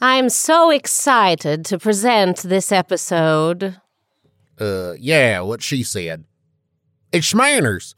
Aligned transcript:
I'm 0.00 0.28
so 0.28 0.70
excited 0.70 1.64
to 1.66 1.78
present 1.78 2.38
this 2.38 2.70
episode. 2.70 3.80
Uh, 4.58 4.92
yeah, 4.92 5.40
what 5.40 5.60
she 5.60 5.82
said. 5.82 6.24
It's 7.10 7.32
Schmanners. 7.32 7.94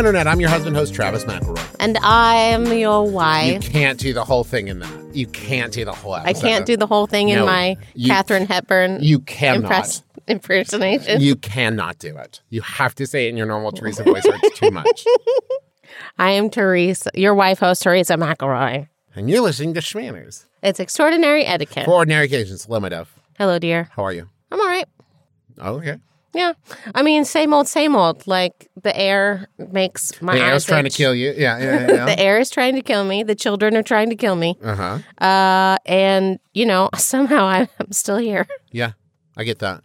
Internet. 0.00 0.26
I'm 0.28 0.40
your 0.40 0.48
husband, 0.48 0.74
host 0.74 0.94
Travis 0.94 1.24
McElroy. 1.26 1.76
And 1.78 1.98
I'm 2.00 2.72
your 2.72 3.04
wife. 3.06 3.62
You 3.62 3.70
can't 3.70 4.00
do 4.00 4.14
the 4.14 4.24
whole 4.24 4.44
thing 4.44 4.68
in 4.68 4.78
that. 4.78 5.14
You 5.14 5.26
can't 5.26 5.74
do 5.74 5.84
the 5.84 5.92
whole 5.92 6.14
I 6.14 6.32
can't 6.32 6.64
do 6.64 6.78
the 6.78 6.86
whole 6.86 7.06
thing 7.06 7.28
in 7.28 7.44
my 7.44 7.76
you- 7.94 8.08
Katharine 8.08 8.46
Hepburn 8.46 9.00
You 9.02 9.18
cannot. 9.20 9.56
impress- 9.64 10.02
impersonation. 10.26 11.20
You 11.20 11.36
cannot 11.36 11.98
do 11.98 12.16
it. 12.16 12.40
You 12.48 12.62
have 12.62 12.94
to 12.94 13.06
say 13.06 13.26
it 13.26 13.28
in 13.28 13.36
your 13.36 13.44
normal 13.44 13.72
Teresa 13.72 14.02
voice 14.02 14.24
or 14.24 14.36
it's 14.42 14.58
too 14.58 14.70
much. 14.70 15.04
I 16.18 16.30
am 16.30 16.48
Teresa, 16.48 17.10
your 17.14 17.34
wife 17.34 17.58
host, 17.58 17.82
Teresa 17.82 18.14
McElroy. 18.14 18.88
And 19.14 19.28
you're 19.28 19.42
listening 19.42 19.74
to 19.74 19.80
Schmanners. 19.80 20.46
It's 20.62 20.80
extraordinary 20.80 21.44
etiquette. 21.44 21.84
For 21.84 21.92
ordinary 21.92 22.24
occasions. 22.24 22.64
Hello, 22.64 22.80
my 22.80 22.88
dove. 22.88 23.12
Hello, 23.36 23.58
dear. 23.58 23.90
How 23.92 24.04
are 24.04 24.12
you? 24.14 24.30
I'm 24.50 24.60
all 24.60 24.66
right. 24.66 24.88
Oh, 25.58 25.74
okay. 25.74 25.98
Yeah. 26.32 26.52
I 26.94 27.02
mean, 27.02 27.24
same 27.24 27.52
old, 27.52 27.66
same 27.66 27.96
old. 27.96 28.26
Like 28.26 28.68
the 28.80 28.96
air 28.96 29.48
makes 29.58 30.20
my 30.22 30.34
The 30.36 30.40
air's 30.42 30.54
eyes 30.62 30.64
trying 30.64 30.84
to 30.84 30.90
kill 30.90 31.14
you. 31.14 31.34
Yeah, 31.36 31.58
yeah, 31.58 31.86
yeah. 31.94 32.04
The 32.06 32.18
air 32.20 32.38
is 32.38 32.50
trying 32.50 32.74
to 32.76 32.82
kill 32.82 33.04
me. 33.04 33.22
The 33.24 33.34
children 33.34 33.76
are 33.76 33.82
trying 33.82 34.10
to 34.10 34.16
kill 34.16 34.36
me. 34.36 34.56
uh 34.62 34.74
huh. 34.76 35.24
Uh, 35.24 35.76
and 35.86 36.38
you 36.54 36.66
know, 36.66 36.88
somehow 36.96 37.46
I'm 37.46 37.68
still 37.90 38.18
here. 38.18 38.46
Yeah, 38.70 38.92
I 39.36 39.44
get 39.44 39.58
that. 39.58 39.82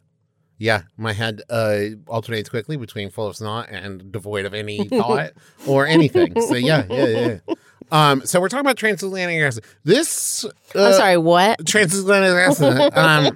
Yeah, 0.58 0.84
my 0.98 1.11
head 1.14 1.42
uh, 1.50 1.80
alternates 2.08 2.50
quickly 2.50 2.78
between 2.78 3.09
full 3.09 3.28
of 3.28 3.36
snot 3.36 3.67
and 3.70 4.11
devoid 4.11 4.45
of 4.45 4.53
any 4.53 4.88
thought 4.88 5.31
or 5.67 5.86
anything. 5.86 6.39
So 6.42 6.56
yeah, 6.56 6.86
yeah, 6.89 7.06
yeah. 7.47 7.56
Um, 7.92 8.25
so 8.25 8.39
we're 8.39 8.50
talking 8.50 8.66
about 8.66 8.78
transatlantic 8.78 9.42
accent. 9.42 9.66
This 9.84 10.45
uh, 10.45 10.50
I'm 10.75 10.94
sorry. 10.94 11.17
What? 11.17 11.66
transatlantic 11.67 12.31
accent, 12.31 12.97
um, 12.97 13.36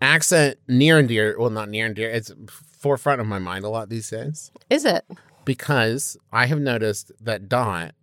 accent 0.00 0.58
near 0.68 0.98
and 0.98 1.08
dear. 1.08 1.36
Well, 1.38 1.50
not 1.50 1.68
near 1.68 1.86
and 1.86 1.94
dear. 1.94 2.10
It's 2.10 2.32
forefront 2.48 3.20
of 3.20 3.26
my 3.26 3.38
mind 3.38 3.64
a 3.64 3.68
lot 3.68 3.88
these 3.88 4.10
days 4.10 4.50
Is 4.68 4.84
it? 4.84 5.04
because 5.44 6.16
I 6.32 6.46
have 6.46 6.58
noticed 6.58 7.12
that 7.20 7.48
Dot 7.48 7.94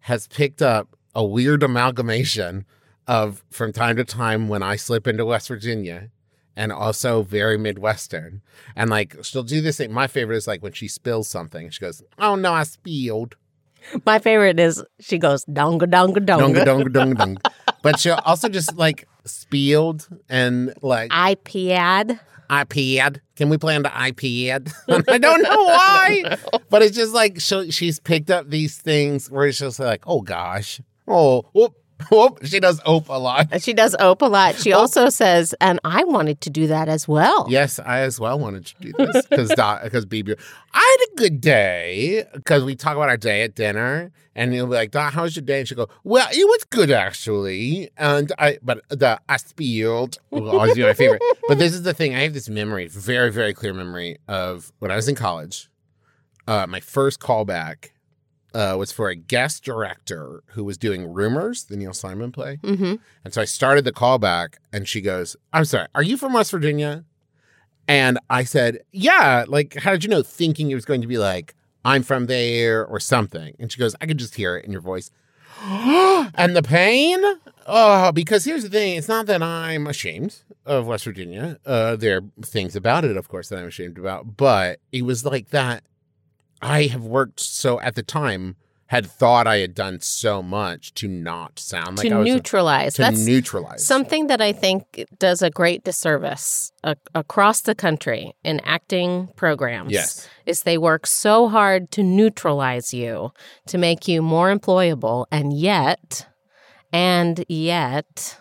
has 0.00 0.26
picked 0.26 0.60
up 0.60 0.96
a 1.14 1.24
weird 1.24 1.62
amalgamation 1.62 2.66
of 3.06 3.44
from 3.50 3.72
time 3.72 3.96
to 3.96 4.04
time 4.04 4.48
when 4.48 4.62
I 4.62 4.74
slip 4.76 5.06
into 5.06 5.24
West 5.24 5.48
Virginia 5.48 6.10
and 6.58 6.72
also 6.72 7.22
very 7.22 7.56
Midwestern. 7.56 8.42
And 8.76 8.90
like 8.90 9.16
she'll 9.22 9.44
do 9.44 9.60
this 9.62 9.78
thing. 9.78 9.92
My 9.92 10.08
favorite 10.08 10.36
is 10.36 10.46
like 10.48 10.62
when 10.62 10.72
she 10.72 10.88
spills 10.88 11.28
something, 11.28 11.70
she 11.70 11.80
goes, 11.80 12.02
Oh 12.18 12.34
no, 12.34 12.52
I 12.52 12.64
spilled. 12.64 13.36
My 14.04 14.18
favorite 14.18 14.58
is 14.58 14.82
she 15.00 15.18
goes 15.18 15.44
donga 15.44 15.86
donga 15.86 16.20
Dunga 16.20 16.64
donga. 16.64 16.64
dunga 16.64 16.88
dunga 16.88 17.16
dung. 17.16 17.38
But 17.82 18.00
she'll 18.00 18.20
also 18.26 18.48
just 18.48 18.76
like 18.76 19.08
spilled 19.24 20.08
and 20.28 20.74
like 20.82 21.10
iPad. 21.12 22.18
iPad. 22.50 23.20
Can 23.36 23.50
we 23.50 23.56
play 23.56 23.76
on 23.76 23.82
the 23.84 23.88
iPad? 23.90 24.74
I 25.08 25.18
don't 25.18 25.42
know 25.42 25.62
why, 25.64 26.36
but 26.70 26.82
it's 26.82 26.96
just 26.96 27.14
like 27.14 27.40
she 27.40 27.70
she's 27.70 28.00
picked 28.00 28.30
up 28.30 28.50
these 28.50 28.76
things 28.78 29.30
where 29.30 29.50
she'll 29.52 29.70
say 29.70 29.84
like, 29.84 30.02
"Oh 30.08 30.22
gosh, 30.22 30.80
oh 31.06 31.44
whoop 31.52 31.74
whoop." 32.10 32.38
She 32.44 32.60
does 32.60 32.80
ope 32.84 33.08
a 33.08 33.18
lot. 33.18 33.62
She 33.62 33.72
does 33.72 33.94
ope 33.98 34.22
a 34.22 34.26
lot. 34.26 34.56
She 34.56 34.72
also 34.72 35.08
says, 35.08 35.54
and 35.60 35.80
I 35.84 36.04
wanted 36.04 36.40
to 36.42 36.50
do 36.50 36.66
that 36.66 36.88
as 36.88 37.06
well. 37.08 37.46
Yes, 37.48 37.78
I 37.78 38.00
as 38.00 38.18
well 38.20 38.38
wanted 38.38 38.66
to 38.66 38.74
do 38.80 38.92
this 38.92 39.26
because 39.26 39.48
because 39.48 40.06
BB. 40.06 40.38
I 40.72 40.98
had 40.98 41.12
a 41.12 41.16
good 41.16 41.40
day 41.40 42.24
because 42.34 42.64
we 42.64 42.76
talk 42.76 42.96
about 42.96 43.08
our 43.08 43.16
day 43.16 43.42
at 43.42 43.54
dinner, 43.54 44.12
and 44.34 44.54
you'll 44.54 44.66
be 44.66 44.74
like, 44.74 44.90
"Dot, 44.90 45.14
how 45.14 45.22
was 45.22 45.36
your 45.36 45.44
day?" 45.44 45.60
And 45.60 45.68
she'll 45.68 45.76
go, 45.76 45.88
"Well, 46.04 46.28
it 46.30 46.46
was 46.46 46.64
good 46.70 46.90
actually." 46.90 47.90
And 47.96 48.32
I, 48.38 48.58
but 48.62 48.82
the 48.88 49.20
I 49.28 49.36
spilled 49.36 50.18
will 50.30 50.50
always 50.50 50.74
be 50.74 50.82
my 50.82 50.94
favorite. 50.94 51.22
but 51.48 51.58
this 51.58 51.74
is 51.74 51.82
the 51.82 51.94
thing: 51.94 52.14
I 52.14 52.20
have 52.20 52.34
this 52.34 52.48
memory, 52.48 52.88
very 52.88 53.30
very 53.32 53.52
clear 53.54 53.74
memory 53.74 54.18
of 54.28 54.72
when 54.78 54.90
I 54.90 54.96
was 54.96 55.08
in 55.08 55.14
college. 55.14 55.68
Uh, 56.46 56.66
my 56.66 56.80
first 56.80 57.20
callback 57.20 57.90
uh, 58.54 58.76
was 58.78 58.92
for 58.92 59.08
a 59.08 59.14
guest 59.14 59.64
director 59.64 60.42
who 60.48 60.64
was 60.64 60.78
doing 60.78 61.12
Rumors, 61.12 61.64
the 61.64 61.76
Neil 61.76 61.92
Simon 61.92 62.32
play. 62.32 62.58
Mm-hmm. 62.62 62.94
And 63.24 63.34
so 63.34 63.42
I 63.42 63.44
started 63.44 63.84
the 63.84 63.92
callback, 63.92 64.54
and 64.72 64.88
she 64.88 65.00
goes, 65.00 65.36
I'm 65.52 65.64
sorry, 65.64 65.88
are 65.94 66.02
you 66.02 66.16
from 66.16 66.32
West 66.32 66.50
Virginia? 66.50 67.04
And 67.86 68.18
I 68.28 68.44
said, 68.44 68.80
Yeah. 68.92 69.46
Like, 69.48 69.74
how 69.74 69.92
did 69.92 70.04
you 70.04 70.10
know? 70.10 70.22
Thinking 70.22 70.70
it 70.70 70.74
was 70.74 70.84
going 70.84 71.00
to 71.00 71.06
be 71.06 71.18
like, 71.18 71.54
I'm 71.84 72.02
from 72.02 72.26
there 72.26 72.84
or 72.84 73.00
something. 73.00 73.56
And 73.58 73.72
she 73.72 73.78
goes, 73.78 73.96
I 74.00 74.06
could 74.06 74.18
just 74.18 74.34
hear 74.34 74.56
it 74.56 74.66
in 74.66 74.72
your 74.72 74.82
voice. 74.82 75.10
and 75.62 76.54
the 76.54 76.62
pain? 76.62 77.20
Oh, 77.66 78.12
because 78.12 78.44
here's 78.44 78.62
the 78.62 78.68
thing 78.68 78.96
it's 78.96 79.08
not 79.08 79.26
that 79.26 79.42
I'm 79.42 79.86
ashamed 79.86 80.40
of 80.66 80.86
West 80.86 81.04
Virginia. 81.04 81.58
Uh, 81.64 81.96
there 81.96 82.18
are 82.18 82.22
things 82.42 82.76
about 82.76 83.04
it, 83.04 83.16
of 83.16 83.28
course, 83.28 83.48
that 83.48 83.58
I'm 83.58 83.66
ashamed 83.66 83.98
about, 83.98 84.36
but 84.36 84.80
it 84.92 85.02
was 85.02 85.24
like 85.24 85.50
that. 85.50 85.82
I 86.60 86.84
have 86.84 87.04
worked 87.04 87.40
so 87.40 87.80
at 87.80 87.94
the 87.94 88.02
time, 88.02 88.56
had 88.86 89.06
thought 89.06 89.46
I 89.46 89.58
had 89.58 89.74
done 89.74 90.00
so 90.00 90.42
much 90.42 90.94
to 90.94 91.08
not 91.08 91.58
sound 91.58 91.98
like 91.98 92.08
to 92.08 92.14
I 92.14 92.18
was 92.18 92.26
neutralize. 92.26 92.94
to 92.94 93.02
That's 93.02 93.24
neutralize. 93.26 93.86
something 93.86 94.28
that 94.28 94.40
I 94.40 94.52
think 94.52 95.04
does 95.18 95.42
a 95.42 95.50
great 95.50 95.84
disservice 95.84 96.72
a- 96.82 96.96
across 97.14 97.60
the 97.60 97.74
country 97.74 98.32
in 98.44 98.60
acting 98.60 99.28
programs. 99.36 99.92
Yes. 99.92 100.26
Is 100.46 100.62
they 100.62 100.78
work 100.78 101.06
so 101.06 101.48
hard 101.48 101.90
to 101.92 102.02
neutralize 102.02 102.94
you, 102.94 103.30
to 103.66 103.76
make 103.76 104.08
you 104.08 104.22
more 104.22 104.50
employable. 104.50 105.26
And 105.30 105.52
yet, 105.52 106.26
and 106.90 107.44
yet, 107.46 108.38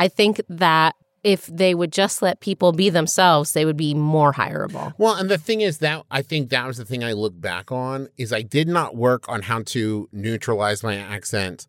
I 0.00 0.08
think 0.08 0.40
that 0.48 0.96
if 1.26 1.46
they 1.46 1.74
would 1.74 1.90
just 1.90 2.22
let 2.22 2.38
people 2.38 2.70
be 2.70 2.88
themselves, 2.88 3.50
they 3.52 3.64
would 3.64 3.76
be 3.76 3.94
more 3.94 4.32
hireable. 4.32 4.94
Well, 4.96 5.16
and 5.16 5.28
the 5.28 5.38
thing 5.38 5.60
is 5.60 5.78
that 5.78 6.04
I 6.08 6.22
think 6.22 6.50
that 6.50 6.64
was 6.68 6.76
the 6.76 6.84
thing 6.84 7.02
I 7.02 7.14
look 7.14 7.38
back 7.40 7.72
on 7.72 8.06
is 8.16 8.32
I 8.32 8.42
did 8.42 8.68
not 8.68 8.94
work 8.94 9.28
on 9.28 9.42
how 9.42 9.62
to 9.62 10.08
neutralize 10.12 10.84
my 10.84 10.94
accent 10.94 11.66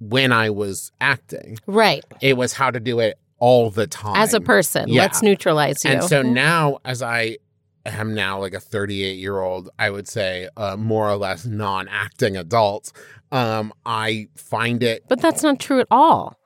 when 0.00 0.32
I 0.32 0.50
was 0.50 0.90
acting. 1.00 1.58
Right. 1.68 2.04
It 2.20 2.36
was 2.36 2.54
how 2.54 2.72
to 2.72 2.80
do 2.80 2.98
it 2.98 3.16
all 3.38 3.70
the 3.70 3.86
time. 3.86 4.16
As 4.16 4.34
a 4.34 4.40
person, 4.40 4.88
Yeah. 4.88 5.02
let's 5.02 5.22
neutralize 5.22 5.84
you. 5.84 5.92
And 5.92 6.02
so 6.02 6.22
now, 6.22 6.78
as 6.84 7.00
I 7.00 7.38
am 7.86 8.12
now 8.12 8.40
like 8.40 8.54
a 8.54 8.60
38 8.60 9.18
year 9.18 9.38
old, 9.40 9.70
I 9.78 9.90
would 9.90 10.08
say 10.08 10.48
uh, 10.56 10.76
more 10.76 11.08
or 11.08 11.14
less 11.16 11.46
non 11.46 11.86
acting 11.86 12.36
adult, 12.36 12.90
um, 13.30 13.72
I 13.86 14.26
find 14.36 14.82
it 14.82 15.04
but 15.08 15.20
that's 15.20 15.44
not 15.44 15.60
true 15.60 15.78
at 15.78 15.86
all. 15.92 16.36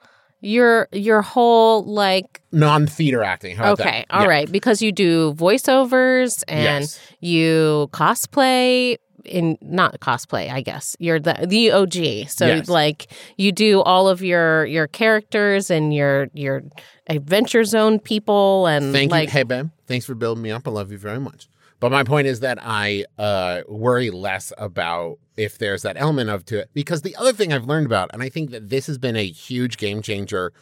Your 0.41 0.89
your 0.93 1.21
whole 1.23 1.83
like 1.85 2.41
non 2.53 2.87
theater 2.87 3.25
acting. 3.25 3.57
How 3.57 3.73
about 3.73 3.81
okay, 3.87 4.05
that? 4.09 4.15
all 4.15 4.23
Yeah. 4.23 4.29
right, 4.29 4.53
because 4.53 4.81
you 4.81 4.93
do 4.93 5.35
voiceovers 5.35 6.45
and 6.47 6.83
Yes. 6.85 7.01
you 7.21 7.89
cosplay 7.93 8.97
in 9.25 9.59
not 9.61 9.99
cosplay, 10.01 10.51
I 10.51 10.61
guess. 10.61 10.97
You're 11.01 11.19
the 11.21 11.45
the 11.47 11.73
OG. 11.73 12.29
So 12.29 12.47
Yes. 12.47 12.69
like 12.69 13.09
you 13.37 13.51
do 13.53 13.81
all 13.83 14.09
of 14.09 14.23
your 14.23 14.65
your 14.67 14.87
characters 14.87 15.71
and 15.71 15.93
your 15.93 16.29
your 16.35 16.63
adventure 17.09 17.65
zone 17.65 17.99
people 17.99 18.67
and 18.67 18.93
Thank 18.93 19.11
like 19.11 19.29
you. 19.29 19.33
Hey, 19.33 19.43
Ben. 19.43 19.73
Thanks 19.87 20.07
for 20.07 20.15
building 20.15 20.43
me 20.43 20.51
up. 20.53 20.69
I 20.69 20.71
love 20.71 20.93
you 20.93 20.99
very 20.99 21.19
much. 21.19 21.49
But 21.81 21.93
my 21.93 22.03
point 22.03 22.27
is 22.27 22.41
that 22.41 22.59
I 22.61 23.05
uh, 23.19 23.63
worry 23.69 24.11
less 24.11 24.53
about 24.59 25.19
if 25.37 25.59
there's 25.59 25.83
that 25.83 25.97
element 25.97 26.29
of 26.29 26.45
to 26.47 26.59
it. 26.59 26.71
Because 26.75 27.03
the 27.03 27.15
other 27.17 27.33
thing 27.33 27.53
I've 27.53 27.67
learned 27.67 27.87
about, 27.87 28.11
and 28.13 28.23
I 28.23 28.29
think 28.29 28.51
that 28.51 28.69
this 28.69 28.87
has 28.89 28.99
been 28.99 29.17
a 29.17 29.27
huge 29.27 29.77
game 29.77 30.03
changer 30.03 30.53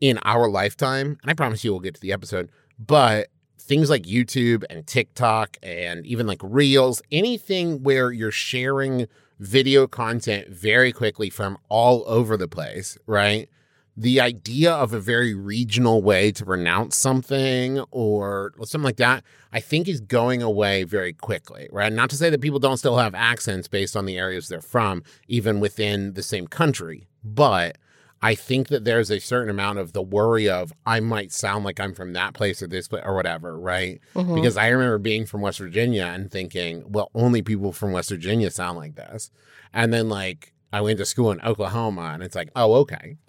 in 0.00 0.18
our 0.24 0.48
lifetime, 0.48 1.18
and 1.22 1.30
I 1.30 1.34
promise 1.34 1.62
you 1.62 1.72
we'll 1.72 1.80
get 1.80 1.94
to 1.94 2.00
the 2.00 2.12
episode, 2.12 2.50
but 2.78 3.28
things 3.58 3.88
like 3.88 4.02
YouTube 4.02 4.64
and 4.68 4.86
TikTok 4.86 5.56
and 5.62 6.04
even 6.06 6.26
like 6.26 6.40
Reels, 6.42 7.02
anything 7.12 7.82
where 7.82 8.10
you're 8.10 8.32
sharing 8.32 9.06
video 9.38 9.86
content 9.86 10.48
very 10.48 10.92
quickly 10.92 11.30
from 11.30 11.58
all 11.68 12.04
over 12.06 12.36
the 12.36 12.48
place, 12.48 12.98
right? 13.06 13.48
The 13.96 14.20
idea 14.20 14.72
of 14.72 14.92
a 14.94 15.00
very 15.00 15.34
regional 15.34 16.02
way 16.02 16.32
to 16.32 16.44
pronounce 16.46 16.96
something 16.96 17.80
or 17.90 18.52
something 18.58 18.82
like 18.82 18.96
that, 18.96 19.22
I 19.52 19.60
think 19.60 19.86
is 19.86 20.00
going 20.00 20.40
away 20.42 20.84
very 20.84 21.12
quickly, 21.12 21.68
right? 21.70 21.92
Not 21.92 22.08
to 22.10 22.16
say 22.16 22.30
that 22.30 22.40
people 22.40 22.58
don't 22.58 22.78
still 22.78 22.96
have 22.96 23.14
accents 23.14 23.68
based 23.68 23.94
on 23.96 24.06
the 24.06 24.16
areas 24.18 24.48
they're 24.48 24.62
from, 24.62 25.02
even 25.28 25.60
within 25.60 26.14
the 26.14 26.22
same 26.22 26.46
country, 26.46 27.06
but 27.22 27.76
I 28.24 28.34
think 28.36 28.68
that 28.68 28.84
there's 28.84 29.10
a 29.10 29.18
certain 29.18 29.50
amount 29.50 29.80
of 29.80 29.92
the 29.92 30.02
worry 30.02 30.48
of 30.48 30.72
I 30.86 31.00
might 31.00 31.32
sound 31.32 31.64
like 31.64 31.80
I'm 31.80 31.92
from 31.92 32.12
that 32.12 32.34
place 32.34 32.62
or 32.62 32.68
this 32.68 32.86
place 32.88 33.02
or 33.04 33.14
whatever, 33.16 33.58
right? 33.58 34.00
Mhm. 34.14 34.36
Because 34.36 34.56
I 34.56 34.68
remember 34.68 34.98
being 34.98 35.26
from 35.26 35.40
West 35.40 35.58
Virginia 35.58 36.04
and 36.04 36.30
thinking, 36.30 36.84
well, 36.86 37.10
only 37.16 37.42
people 37.42 37.72
from 37.72 37.90
West 37.92 38.10
Virginia 38.10 38.50
sound 38.50 38.78
like 38.78 38.94
this. 38.94 39.30
And 39.74 39.92
then 39.92 40.08
like 40.08 40.52
I 40.72 40.80
went 40.80 40.98
to 40.98 41.04
school 41.04 41.30
in 41.30 41.40
Oklahoma 41.42 42.12
and 42.14 42.22
it's 42.22 42.34
like, 42.34 42.50
oh, 42.56 42.74
okay. 42.76 43.16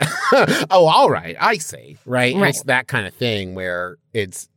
oh, 0.72 0.88
all 0.88 1.10
right. 1.10 1.36
I 1.40 1.57
see. 1.57 1.98
Right. 2.06 2.36
Right. 2.36 2.50
It's 2.50 2.63
that 2.63 2.88
kind 2.88 3.06
of 3.06 3.13
thing 3.13 3.54
where 3.54 3.98
it's 4.13 4.48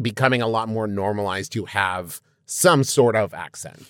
becoming 0.00 0.42
a 0.42 0.48
lot 0.48 0.68
more 0.68 0.86
normalized 0.86 1.52
to 1.52 1.66
have 1.66 2.20
some 2.44 2.84
sort 2.84 3.16
of 3.16 3.32
accent. 3.32 3.86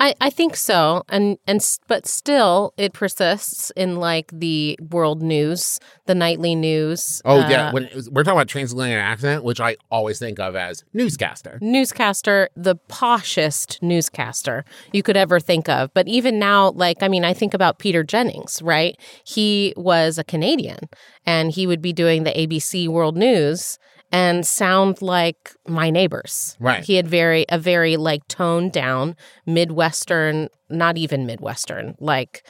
I, 0.00 0.14
I 0.20 0.30
think 0.30 0.56
so, 0.56 1.02
and 1.10 1.36
and 1.46 1.60
but 1.86 2.06
still, 2.06 2.72
it 2.78 2.94
persists 2.94 3.70
in 3.76 3.96
like 3.96 4.30
the 4.32 4.78
world 4.90 5.22
news, 5.22 5.78
the 6.06 6.14
nightly 6.14 6.54
news. 6.54 7.20
Oh, 7.26 7.40
uh, 7.42 7.48
yeah. 7.48 7.70
When 7.70 7.88
was- 7.94 8.08
we're 8.08 8.24
talking 8.24 8.38
about 8.38 8.48
transatlantic 8.48 8.96
accent, 8.98 9.44
which 9.44 9.60
I 9.60 9.76
always 9.90 10.18
think 10.18 10.40
of 10.40 10.56
as 10.56 10.84
newscaster. 10.94 11.58
newscaster, 11.60 12.48
the 12.56 12.76
poshest 12.88 13.82
newscaster 13.82 14.64
you 14.92 15.02
could 15.02 15.18
ever 15.18 15.38
think 15.38 15.68
of. 15.68 15.90
But 15.92 16.08
even 16.08 16.38
now, 16.38 16.70
like, 16.70 17.02
I 17.02 17.08
mean, 17.08 17.24
I 17.24 17.34
think 17.34 17.52
about 17.52 17.78
Peter 17.78 18.02
Jennings, 18.02 18.62
right? 18.62 18.96
He 19.26 19.74
was 19.76 20.16
a 20.16 20.24
Canadian 20.24 20.88
and 21.26 21.50
he 21.52 21.66
would 21.66 21.82
be 21.82 21.92
doing 21.92 22.24
the 22.24 22.30
ABC 22.32 22.88
World 22.88 23.16
News 23.18 23.78
and 24.12 24.46
sound 24.46 25.00
like 25.02 25.52
my 25.66 25.90
neighbors. 25.90 26.56
Right. 26.60 26.84
He 26.84 26.94
had 26.96 27.08
very, 27.08 27.46
a 27.48 27.58
very 27.58 27.96
like 27.96 28.26
toned 28.28 28.72
down 28.72 29.16
Midwestern, 29.46 30.48
not 30.68 30.96
even 30.96 31.26
Midwestern, 31.26 31.94
like, 32.00 32.46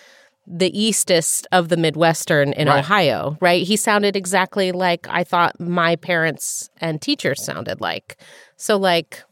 the 0.52 0.76
eastest 0.76 1.46
of 1.52 1.68
the 1.68 1.76
Midwestern 1.76 2.52
in 2.54 2.66
Right. 2.66 2.80
Ohio, 2.80 3.36
right? 3.40 3.62
He 3.62 3.76
sounded 3.76 4.16
exactly 4.16 4.72
like 4.72 5.06
I 5.08 5.22
thought 5.22 5.60
my 5.60 5.94
parents 5.96 6.70
and 6.78 7.00
teachers 7.00 7.44
sounded 7.44 7.80
like. 7.80 8.16
So, 8.56 8.76
like, 8.76 9.22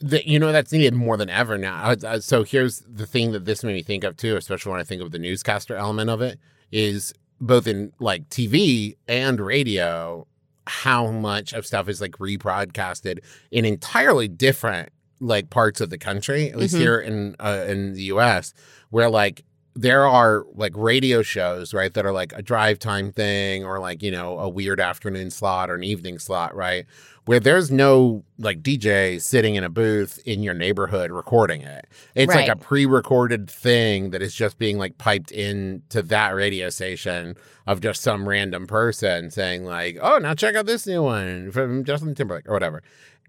the, 0.00 0.26
you 0.28 0.38
know 0.38 0.52
that's 0.52 0.70
needed 0.70 0.94
more 0.94 1.16
than 1.16 1.30
ever 1.30 1.56
now. 1.58 1.94
Uh, 2.04 2.20
So 2.20 2.44
here's 2.44 2.80
the 2.86 3.06
thing 3.06 3.32
that 3.32 3.46
this 3.46 3.64
made 3.64 3.72
me 3.74 3.82
think 3.82 4.04
of 4.04 4.16
too, 4.16 4.36
especially 4.36 4.70
when 4.70 4.80
I 4.80 4.84
think 4.84 5.02
of 5.02 5.10
the 5.10 5.18
newscaster 5.18 5.76
element 5.76 6.10
of 6.10 6.20
it, 6.20 6.38
is 6.70 7.12
both 7.40 7.66
in 7.66 7.92
like 7.98 8.28
TV 8.28 8.96
and 9.08 9.40
radio, 9.40 10.26
how 10.66 11.10
much 11.10 11.52
of 11.52 11.66
stuff 11.66 11.88
is 11.88 12.00
like 12.00 12.12
rebroadcasted 12.12 13.18
in 13.50 13.64
entirely 13.64 14.28
different 14.28 14.88
like 15.20 15.48
parts 15.50 15.80
of 15.80 15.90
the 15.90 15.98
country, 15.98 16.50
at 16.50 16.56
least 16.56 16.74
Mhm. 16.74 16.78
here 16.78 16.98
in 16.98 17.36
uh, 17.40 17.64
in 17.68 17.94
the 17.94 18.02
U.S., 18.04 18.52
where 18.90 19.08
like 19.08 19.44
there 19.74 20.06
are 20.06 20.46
like 20.54 20.72
radio 20.76 21.22
shows, 21.22 21.74
right, 21.74 21.92
that 21.94 22.06
are 22.06 22.12
like 22.12 22.32
a 22.32 22.42
drive 22.42 22.78
time 22.78 23.10
thing 23.10 23.64
or 23.64 23.80
like, 23.80 24.02
you 24.02 24.10
know, 24.10 24.38
a 24.38 24.48
weird 24.48 24.80
afternoon 24.80 25.30
slot 25.30 25.70
or 25.70 25.74
an 25.74 25.82
evening 25.82 26.18
slot, 26.18 26.54
right? 26.54 26.86
Where 27.24 27.40
there's 27.40 27.70
no 27.70 28.22
like 28.38 28.62
DJ 28.62 29.20
sitting 29.20 29.54
in 29.54 29.64
a 29.64 29.70
booth 29.70 30.20
in 30.26 30.42
your 30.42 30.54
neighborhood 30.54 31.10
recording 31.10 31.62
it. 31.62 31.86
It's 32.14 32.34
like 32.34 32.48
a 32.48 32.56
pre 32.56 32.86
recorded 32.86 33.50
thing 33.50 34.10
that 34.10 34.20
is 34.22 34.34
just 34.34 34.58
being 34.58 34.78
like 34.78 34.98
piped 34.98 35.32
in 35.32 35.82
to 35.88 36.02
that 36.02 36.34
radio 36.34 36.68
station 36.68 37.36
of 37.66 37.80
just 37.80 38.02
some 38.02 38.28
random 38.28 38.66
person 38.66 39.30
saying, 39.30 39.64
like, 39.64 39.96
oh, 40.02 40.18
now 40.18 40.34
check 40.34 40.54
out 40.54 40.66
this 40.66 40.86
new 40.86 41.02
one 41.02 41.50
from 41.50 41.82
Justin 41.84 42.14
Timberlake 42.14 42.46
or 42.46 42.52
whatever. 42.52 42.82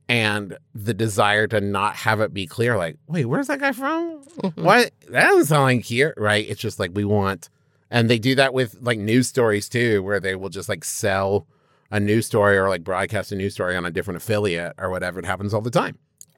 And 0.08 0.58
the 0.76 0.94
desire 0.94 1.48
to 1.48 1.60
not 1.60 1.96
have 1.96 2.22
it 2.22 2.32
be 2.34 2.46
clear, 2.46 2.78
like, 2.78 2.98
wait, 3.08 3.26
where's 3.26 3.48
that 3.48 3.60
guy 3.60 3.72
from? 3.72 4.22
mhm. 4.38 4.64
What? 4.64 4.92
That 5.10 5.24
doesn't 5.30 5.46
sound 5.46 5.64
like 5.64 5.84
here, 5.84 6.14
right? 6.16 6.48
It's 6.48 6.62
just 6.62 6.80
like 6.80 6.92
we 6.94 7.06
want, 7.06 7.50
and 7.90 8.08
they 8.10 8.20
do 8.20 8.36
that 8.36 8.54
with 8.54 8.76
like 8.82 9.00
news 9.00 9.28
stories 9.28 9.68
too, 9.68 10.04
where 10.04 10.20
they 10.20 10.36
will 10.36 10.50
just 10.50 10.70
like 10.70 10.84
sell 10.84 11.48
a 11.90 12.00
news 12.00 12.28
story 12.28 12.56
or 12.58 12.70
like 12.70 12.84
broadcast 12.84 13.32
a 13.32 13.36
news 13.36 13.54
story 13.54 13.76
on 13.76 13.84
a 13.86 13.90
different 13.92 14.18
affiliate 14.18 14.74
or 14.78 14.92
whatever. 14.92 15.20
It 15.20 15.26
happens 15.26 15.54
all 15.56 15.62
the 15.62 15.72
time. 15.72 15.98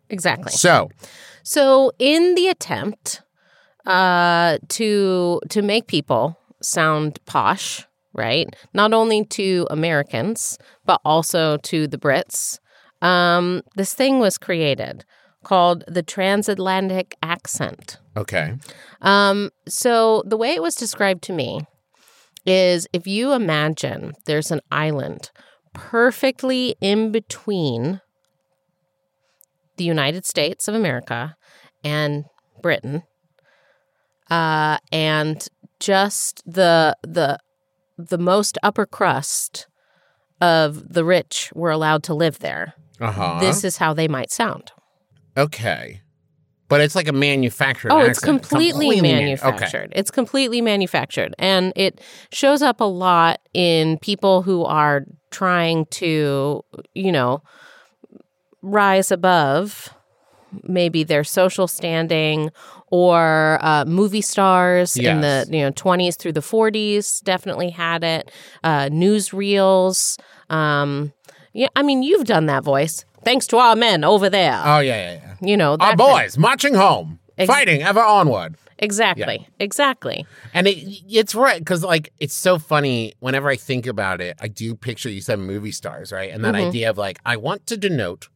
exactly. 0.10 0.52
So, 0.52 0.90
So, 1.44 1.92
in 2.00 2.36
the 2.36 2.48
attempt 2.48 3.22
uh, 3.86 4.58
to 4.69 5.42
to 5.50 5.62
make 5.62 5.88
people 5.88 6.38
sound 6.62 7.19
posh, 7.25 7.86
right? 8.14 8.48
Not 8.74 8.94
only 8.94 9.25
to 9.25 9.68
Americans 9.69 10.58
but 10.86 11.02
also 11.04 11.58
to 11.58 11.88
the 11.88 11.98
Brits, 11.98 12.60
um, 13.01 13.61
this 13.75 13.94
thing 13.94 14.19
was 14.19 14.38
created 14.38 15.05
called 15.44 15.83
the 15.88 16.03
transatlantic 16.03 17.15
accent. 17.21 17.99
okay, 18.17 18.55
Um, 19.01 19.51
so 19.67 20.23
the 20.25 20.38
way 20.38 20.53
it 20.53 20.61
was 20.61 20.75
described 20.75 21.23
to 21.23 21.33
me 21.33 21.61
is 22.45 22.88
if 22.91 23.05
you 23.07 23.33
imagine 23.33 24.13
there's 24.25 24.51
an 24.51 24.61
island 24.71 25.31
perfectly 25.73 26.75
in 26.81 27.11
between 27.11 28.01
the 29.77 29.83
United 29.83 30.25
States 30.25 30.67
of 30.67 30.73
America 30.73 31.35
and 31.83 32.25
Britain, 32.61 33.03
uh, 34.29 34.77
and 34.91 35.47
just 35.79 36.41
the 36.45 36.95
the 37.03 37.38
the 37.97 38.17
most 38.17 38.57
upper 38.63 38.85
crust 38.85 39.67
of 40.41 40.94
the 40.94 41.05
rich 41.05 41.51
were 41.53 41.71
allowed 41.71 42.03
to 42.03 42.13
live 42.13 42.39
there. 42.39 42.73
Uh 42.99 43.11
huh. 43.11 43.38
This 43.39 43.63
is 43.63 43.77
how 43.77 43.94
they 43.94 44.07
might 44.07 44.31
sound. 44.31 44.71
okay, 45.35 46.01
but 46.67 46.81
it's 46.81 46.95
like 46.95 47.07
a 47.07 47.13
manufactured. 47.13 47.91
Oh, 47.91 47.99
it's 47.99 48.19
accent. 48.19 48.41
completely, 48.41 49.01
manu- 49.01 49.25
manufactured. 49.25 49.94
It's 49.95 50.11
completely 50.11 50.61
manufactured. 50.61 51.33
And 51.39 51.71
it 51.75 52.01
shows 52.31 52.61
up 52.61 52.81
a 52.81 52.85
lot 52.85 53.39
in 53.53 53.97
people 53.99 54.41
who 54.41 54.65
are 54.65 55.05
trying 55.31 55.85
to, 55.85 56.63
you 56.94 57.11
know, 57.11 57.41
rise 58.61 59.11
above 59.11 59.94
maybe 60.63 61.03
their 61.03 61.23
social 61.23 61.67
standing 61.67 62.49
or 62.88 63.59
uh, 63.61 63.83
movie 63.85 64.21
stars 64.21 64.95
in 64.95 65.19
the 65.19 65.45
you 65.51 65.61
know 65.61 65.71
20s 65.71 66.17
through 66.17 66.31
the 66.31 66.39
40s 66.39 67.21
definitely 67.23 67.69
had 67.69 68.03
it 68.03 68.31
uh, 68.63 68.85
newsreels 68.85 70.17
um, 70.49 71.11
yeah 71.57 71.68
i 71.75 71.81
mean 71.83 72.04
you've 72.04 72.25
done 72.25 72.45
that 72.45 72.63
voice 72.63 73.04
thanks 73.24 73.45
to 73.48 73.57
our 73.57 73.75
men 73.75 74.04
over 74.04 74.30
there 74.30 74.62
Oh 74.63 74.80
yeah, 74.80 74.95
yeah, 74.95 75.13
yeah. 75.13 75.36
you 75.50 75.57
know 75.57 75.75
Our 75.80 75.95
boys 75.95 76.38
marching 76.38 76.74
home, 76.75 77.19
Ex- 77.38 77.48
fighting 77.54 77.81
ever 77.83 78.01
onward. 78.01 78.56
Exactly. 78.80 79.48
Exactly. 79.59 80.25
And 80.54 80.68
it, 80.68 80.77
it's 81.09 81.33
right 81.33 81.57
because 81.59 81.83
like 81.83 82.13
it's 82.19 82.33
so 82.36 82.59
funny. 82.59 83.13
Whenever 83.19 83.50
I 83.50 83.56
think 83.56 83.88
about 83.88 84.21
it, 84.21 84.38
I 84.39 84.48
do 84.48 84.75
picture 84.75 85.09
you 85.09 85.19
said 85.21 85.39
movie 85.39 85.71
stars, 85.71 86.12
right? 86.12 86.31
And 86.31 86.44
that 86.45 86.54
Mhm. 86.54 86.68
idea 86.68 86.89
of 86.92 86.98
like 86.98 87.18
I 87.25 87.38
want 87.38 87.65
to 87.68 87.75
denote 87.77 88.30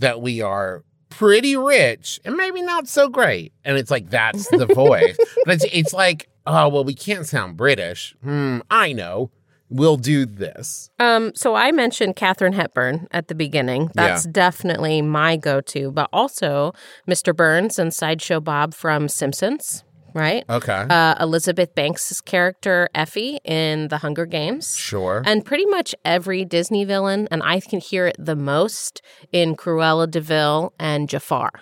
that 0.00 0.20
we 0.20 0.42
are 0.42 0.82
pretty 1.08 1.56
rich 1.56 2.18
and 2.24 2.36
maybe 2.36 2.62
not 2.62 2.88
so 2.88 3.08
great, 3.08 3.52
and 3.64 3.76
it's 3.78 3.90
like 3.92 4.10
that's 4.10 4.48
the 4.50 4.66
voice. 4.74 5.16
but 5.44 5.54
it's 5.62 5.66
it's 5.72 5.92
like 5.94 6.28
oh 6.46 6.68
well, 6.68 6.82
we 6.84 6.94
can't 6.94 7.26
sound 7.26 7.56
British. 7.56 8.14
Hmm, 8.24 8.58
I 8.70 8.92
know. 8.92 9.30
We'll 9.70 9.96
do 9.96 10.26
this. 10.26 10.90
Um, 10.98 11.32
so 11.34 11.54
I 11.54 11.70
mentioned 11.70 12.16
Katharine 12.16 12.54
Hepburn 12.54 13.06
at 13.12 13.28
the 13.28 13.34
beginning. 13.36 13.90
That's 13.94 14.26
definitely 14.26 15.00
my 15.00 15.36
go-to, 15.36 15.92
but 15.92 16.08
also 16.12 16.72
Mr. 17.08 17.34
Burns 17.34 17.78
and 17.78 17.94
Sideshow 17.94 18.40
Bob 18.40 18.74
from 18.74 19.08
Simpsons, 19.08 19.84
right? 20.12 20.44
Okay, 20.50 20.86
Uh, 20.90 21.14
Elizabeth 21.20 21.72
Banks' 21.76 22.20
character 22.20 22.88
Effie 22.96 23.38
in 23.44 23.86
The 23.88 23.98
Hunger 23.98 24.26
Games. 24.26 24.74
sure. 24.76 25.22
And 25.24 25.44
pretty 25.44 25.66
much 25.66 25.94
every 26.04 26.44
Disney 26.44 26.84
villain, 26.84 27.28
and 27.30 27.40
I 27.44 27.60
can 27.60 27.78
hear 27.78 28.08
it 28.08 28.16
the 28.18 28.34
most 28.36 29.02
in 29.30 29.54
Cruella 29.54 30.10
de 30.10 30.20
Vil 30.20 30.72
and 30.80 31.08
Jafar. 31.08 31.52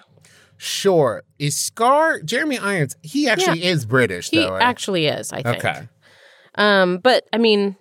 Sure. 0.57 1.23
Is 1.38 1.57
Scar 1.57 2.21
Jeremy 2.23 2.57
Irons? 2.59 2.97
He 3.03 3.29
actually 3.29 3.65
is 3.65 3.85
British, 3.85 4.31
He 4.31 4.38
though. 4.41 4.53
right? 4.55 4.62
actually 4.62 5.07
is, 5.09 5.31
I 5.33 5.43
think. 5.43 5.59
okay. 5.65 5.88
Um, 6.57 6.99
but 6.99 7.25
I 7.33 7.38
mean, 7.38 7.77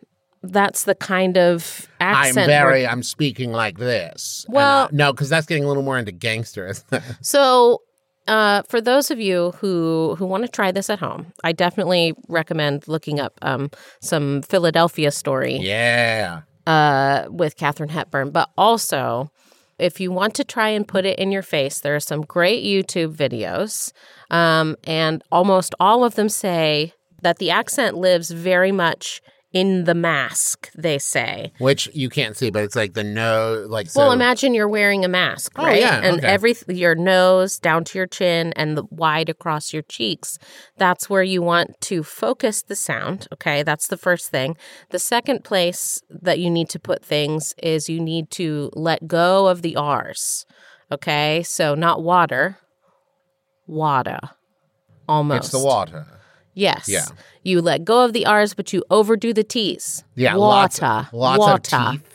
that's 0.51 0.83
the 0.83 0.95
kind 0.95 1.37
of 1.37 1.87
accent. 1.99 2.37
I'm 2.37 2.47
very. 2.47 2.87
I'm 2.87 3.03
speaking 3.03 3.51
like 3.51 3.77
this. 3.77 4.45
Well- 4.49 4.89
no, 4.91 5.11
because 5.11 5.29
that's 5.29 5.45
getting 5.45 5.63
a 5.63 5.67
little 5.67 5.83
more 5.83 5.97
into 5.97 6.11
gangster. 6.11 6.73
So, 7.21 7.81
uh, 8.27 8.61
for 8.63 8.81
those 8.81 9.11
of 9.11 9.19
you 9.19 9.51
who 9.59 10.15
who 10.17 10.25
want 10.25 10.43
to 10.43 10.49
try 10.49 10.71
this 10.71 10.89
at 10.89 10.99
home, 10.99 11.33
I 11.43 11.51
definitely 11.51 12.13
recommend 12.27 12.87
looking 12.87 13.19
up 13.19 13.37
um, 13.41 13.71
some 14.01 14.41
Philadelphia 14.41 15.11
story 15.11 15.57
yeah. 15.57 16.41
uh, 16.65 17.25
with 17.29 17.55
Katharine 17.55 17.89
Hepburn. 17.89 18.31
But 18.31 18.49
also, 18.57 19.31
if 19.79 19.99
you 19.99 20.11
want 20.11 20.33
to 20.35 20.43
try 20.43 20.69
and 20.69 20.87
put 20.87 21.05
it 21.05 21.19
in 21.19 21.31
your 21.31 21.41
face, 21.41 21.79
there 21.79 21.95
are 21.95 22.01
some 22.01 22.21
great 22.21 22.63
YouTube 22.63 23.15
videos, 23.15 23.91
um, 24.29 24.75
and 24.83 25.23
almost 25.31 25.73
all 25.79 26.03
of 26.03 26.15
them 26.15 26.29
say 26.29 26.93
that 27.21 27.37
the 27.39 27.51
accent 27.51 27.97
lives 27.97 28.31
very 28.31 28.71
much 28.71 29.21
in 29.53 29.85
the 29.85 29.95
mask, 29.95 30.69
they 30.77 30.97
say. 30.99 31.53
Which 31.59 31.89
you 31.93 32.09
can't 32.09 32.35
see, 32.35 32.49
but 32.49 32.63
it's 32.63 32.75
like 32.75 32.93
the 32.93 33.03
nose, 33.03 33.69
like 33.69 33.89
so. 33.89 34.01
Well, 34.01 34.11
imagine 34.11 34.53
you're 34.53 34.67
wearing 34.67 35.05
a 35.05 35.07
mask, 35.07 35.53
Oh, 35.55 35.63
right? 35.63 35.79
yeah, 35.79 36.01
and 36.03 36.17
okay. 36.17 36.27
every 36.27 36.55
your 36.67 36.95
nose 36.95 37.57
down 37.57 37.83
to 37.85 37.97
your 37.97 38.07
chin 38.07 38.51
and 38.55 38.77
the 38.77 38.83
wide 38.91 39.29
across 39.29 39.71
your 39.73 39.83
cheeks. 39.83 40.37
That's 40.77 41.09
where 41.09 41.23
you 41.23 41.41
want 41.41 41.79
to 41.81 42.03
focus 42.03 42.61
the 42.61 42.75
sound. 42.75 43.27
Okay, 43.33 43.63
that's 43.63 43.87
the 43.87 43.97
first 43.97 44.29
thing. 44.29 44.57
The 44.89 44.99
second 44.99 45.43
place 45.43 46.01
that 46.09 46.39
you 46.39 46.49
need 46.49 46.69
to 46.69 46.79
put 46.79 47.03
things 47.03 47.55
is 47.63 47.89
you 47.89 48.01
need 48.01 48.29
to 48.31 48.69
let 48.73 49.07
go 49.07 49.47
of 49.47 49.61
the 49.61 49.75
R's. 49.77 50.45
Okay, 50.91 51.41
so 51.43 51.73
not 51.73 52.03
water, 52.03 52.57
water, 53.65 54.19
almost. 55.07 55.37
it's 55.45 55.51
the 55.51 55.59
water. 55.65 56.05
Yes. 56.57 56.89
Yeah. 56.89 57.05
You 57.43 57.61
let 57.61 57.85
go 57.85 58.03
of 58.03 58.13
the 58.13 58.25
R's, 58.25 58.53
but 58.53 58.73
you 58.73 58.83
overdo 58.89 59.31
the 59.31 59.43
T's. 59.43 60.03
Yeah, 60.15 60.35
water, 60.35 60.81
lots, 60.85 61.13
lots 61.13 61.39
water, 61.39 61.53
of 61.53 61.61
teeth. 61.93 62.13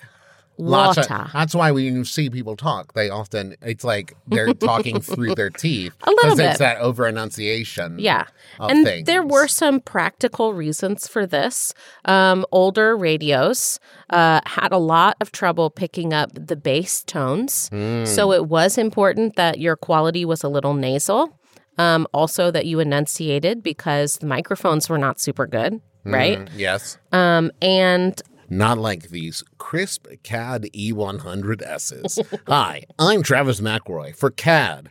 Lots 0.59 0.97
water. 0.97 1.15
of, 1.15 1.33
that's 1.33 1.55
why 1.55 1.71
when 1.71 1.85
you 1.85 2.05
see 2.05 2.29
people 2.29 2.57
talk, 2.57 2.93
they 2.93 3.09
often 3.09 3.57
it's 3.63 3.85
like 3.85 4.15
they're 4.27 4.53
talking 4.53 5.01
through 5.01 5.35
their 5.37 5.49
teeth. 5.49 5.95
A 6.03 6.11
little 6.11 6.37
bit. 6.37 6.51
It's 6.51 6.59
that 6.59 6.79
over 6.79 7.07
enunciation. 7.07 7.99
Yeah. 7.99 8.27
of 8.61 8.71
and 8.71 8.85
things. 8.85 9.07
there 9.07 9.23
were 9.23 9.49
some 9.49 9.81
practical 9.81 10.53
reasons 10.55 11.09
for 11.09 11.25
this. 11.25 11.73
Um, 12.05 12.45
older 12.53 12.97
radios 12.97 13.81
uh, 14.11 14.41
had 14.45 14.73
a 14.73 14.79
lot 14.79 15.17
of 15.21 15.33
trouble 15.33 15.71
picking 15.71 16.13
up 16.13 16.31
the 16.35 16.57
bass 16.57 17.03
tones. 17.03 17.69
Hmm. 17.69 18.05
So 18.05 18.33
it 18.33 18.47
was 18.47 18.77
important 18.77 19.37
that 19.37 19.59
your 19.59 19.77
quality 19.77 20.25
was 20.25 20.43
a 20.43 20.49
little 20.49 20.75
nasal. 20.75 21.39
Um, 21.79 22.07
also, 22.13 22.51
that 22.51 22.67
you 22.67 22.81
enunciated 22.81 23.63
because 23.63 24.17
the 24.17 24.27
microphones 24.27 24.89
were 24.89 24.99
not 24.99 25.21
super 25.21 25.47
good, 25.47 25.81
right? 26.05 26.39
Mm, 26.39 26.49
yes. 26.55 26.99
Um, 27.13 27.51
and 27.63 28.21
Not 28.51 28.77
like 28.79 29.09
these 29.09 29.43
crisp 29.59 30.07
CAD 30.23 30.69
E100Ss. 30.75 32.41
Hi, 32.47 32.83
I'm 32.99 33.23
Travis 33.23 33.61
McElroy 33.61 34.15
for 34.15 34.31
CAD. 34.31 34.91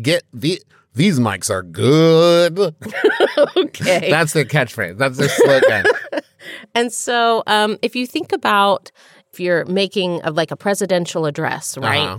Get 0.00 0.24
the 0.32 0.60
these 0.94 1.18
mics 1.18 1.50
are 1.50 1.62
good. 1.62 2.58
okay. 3.56 4.10
That's 4.10 4.32
their 4.32 4.44
catchphrase. 4.44 4.98
That's 4.98 5.16
their 5.18 5.28
slogan. 5.28 5.86
And 6.74 6.92
so, 6.92 7.42
um, 7.46 7.78
if 7.80 7.96
you 7.96 8.06
think 8.06 8.30
about 8.30 8.92
if 9.32 9.40
you're 9.40 9.64
making 9.64 10.20
a, 10.24 10.30
like 10.30 10.50
a 10.50 10.56
presidential 10.56 11.24
address, 11.24 11.78
right? 11.78 12.00
Uh-huh. 12.00 12.18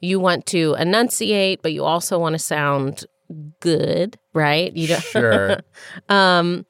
You 0.00 0.18
want 0.20 0.46
to 0.46 0.74
enunciate, 0.78 1.62
but 1.62 1.72
you 1.72 1.84
also 1.84 2.18
want 2.18 2.34
to 2.34 2.38
sound 2.38 3.04
good, 3.60 4.18
right? 4.32 4.74
You 4.74 4.88
don't. 4.88 5.02
Sure. 5.02 5.60
Um, 6.08 6.66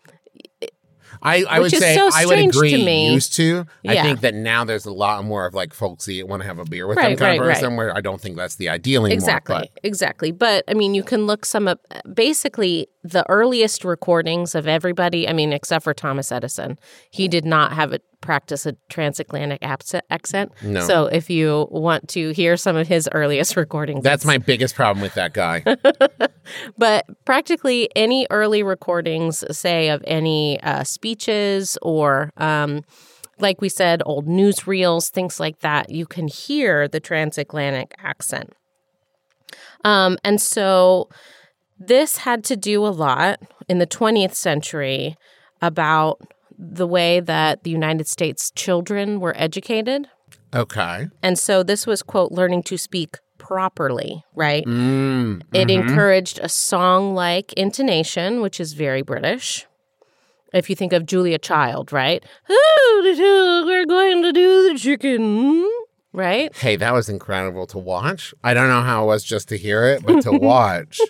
I, 1.22 1.44
I 1.44 1.60
would 1.60 1.70
say 1.70 1.94
so 1.96 2.08
I 2.14 2.24
would 2.24 2.32
strange 2.32 2.52
to 2.54 2.58
agree. 2.60 2.84
me. 2.84 3.12
Used 3.12 3.34
to, 3.34 3.66
I 3.86 4.00
think 4.00 4.20
that 4.22 4.32
now 4.34 4.64
there's 4.64 4.86
a 4.86 4.92
lot 4.92 5.22
more 5.24 5.44
of 5.44 5.52
like 5.52 5.74
folksy 5.74 6.22
want 6.22 6.40
to 6.42 6.46
have 6.48 6.58
a 6.58 6.64
beer 6.64 6.86
with 6.86 6.96
Right, 6.96 7.10
them 7.10 7.18
kind 7.18 7.32
right, 7.32 7.40
of 7.40 7.46
right. 7.46 7.54
person. 7.56 7.76
Where 7.76 7.94
I 7.94 8.00
don't 8.00 8.18
think 8.20 8.36
that's 8.36 8.56
the 8.56 8.70
ideal 8.70 9.04
anymore. 9.04 9.14
exactly, 9.18 9.56
but- 9.74 9.80
exactly. 9.82 10.32
But 10.32 10.64
I 10.66 10.72
mean, 10.74 10.94
you 10.94 11.02
can 11.02 11.26
look 11.26 11.44
some 11.44 11.68
up. 11.68 11.80
Basically, 12.14 12.88
the 13.02 13.24
earliest 13.28 13.84
recordings 13.84 14.54
of 14.54 14.68
everybody. 14.68 15.28
I 15.28 15.32
mean, 15.32 15.52
except 15.52 15.84
for 15.84 15.94
Thomas 15.94 16.30
Edison, 16.30 16.78
he 17.10 17.28
did 17.28 17.44
not 17.44 17.72
have 17.72 17.92
a 17.92 18.00
practice 18.20 18.66
a 18.66 18.76
transatlantic 18.90 19.62
accent. 19.62 20.52
No. 20.62 20.80
So, 20.80 21.06
if 21.06 21.30
you 21.30 21.66
want 21.70 22.08
to 22.10 22.30
hear 22.30 22.56
some 22.56 22.76
of 22.76 22.88
his 22.88 23.08
earliest 23.12 23.56
recordings, 23.64 24.04
that's 24.04 24.24
my 24.24 24.38
biggest 24.38 24.74
problem 24.74 25.00
with 25.02 25.14
that 25.14 25.32
guy. 25.32 25.64
But 26.76 27.06
practically 27.24 27.88
any 27.94 28.26
early 28.30 28.62
recordings, 28.62 29.44
say, 29.56 29.88
of 29.88 30.02
any 30.06 30.60
uh, 30.62 30.84
speeches 30.84 31.78
or, 31.82 32.32
um, 32.36 32.82
like 33.38 33.60
we 33.60 33.68
said, 33.68 34.02
old 34.04 34.26
newsreels, 34.26 35.10
things 35.10 35.40
like 35.40 35.60
that, 35.60 35.90
you 35.90 36.06
can 36.06 36.28
hear 36.28 36.88
the 36.88 37.00
transatlantic 37.00 37.94
accent. 37.98 38.52
Um, 39.84 40.18
and 40.24 40.40
so 40.40 41.08
this 41.80 42.18
had 42.18 42.44
to 42.44 42.56
do 42.56 42.86
a 42.86 42.88
lot 42.88 43.40
in 43.68 43.78
the 43.78 43.86
20th 43.86 44.34
century 44.34 45.16
about 45.62 46.20
the 46.58 46.86
way 46.86 47.20
that 47.20 47.62
the 47.64 47.70
United 47.70 48.06
States 48.06 48.50
children 48.54 49.18
were 49.18 49.34
educated. 49.36 50.06
okay. 50.54 51.08
And 51.22 51.38
so 51.38 51.62
this 51.62 51.86
was, 51.86 52.02
quote, 52.02 52.32
learning 52.32 52.64
to 52.64 52.76
speak 52.76 53.16
properly, 53.38 54.22
right? 54.34 54.64
Mm, 54.66 55.42
It 55.54 55.68
mhm. 55.68 55.80
encouraged 55.80 56.38
a 56.42 56.48
song 56.48 57.14
like 57.14 57.52
intonation, 57.54 58.40
which 58.42 58.60
is 58.60 58.74
very 58.74 59.00
British. 59.02 59.66
If 60.52 60.68
you 60.68 60.76
think 60.76 60.92
of 60.92 61.06
Julia 61.06 61.38
Child, 61.38 61.92
right? 61.92 62.22
Oh, 62.50 63.64
we're 63.66 63.86
going 63.86 64.22
to 64.22 64.32
do 64.32 64.72
the 64.72 64.78
chicken, 64.78 65.66
right? 66.12 66.54
Hey, 66.56 66.76
that 66.76 66.92
was 66.92 67.08
incredible 67.08 67.66
to 67.68 67.78
watch. 67.78 68.34
I 68.44 68.52
don't 68.52 68.68
know 68.68 68.82
how 68.82 69.04
it 69.04 69.06
was 69.06 69.24
just 69.24 69.48
to 69.48 69.56
hear 69.56 69.84
it, 69.86 70.02
but 70.04 70.20
to 70.22 70.32
watch, 70.52 71.00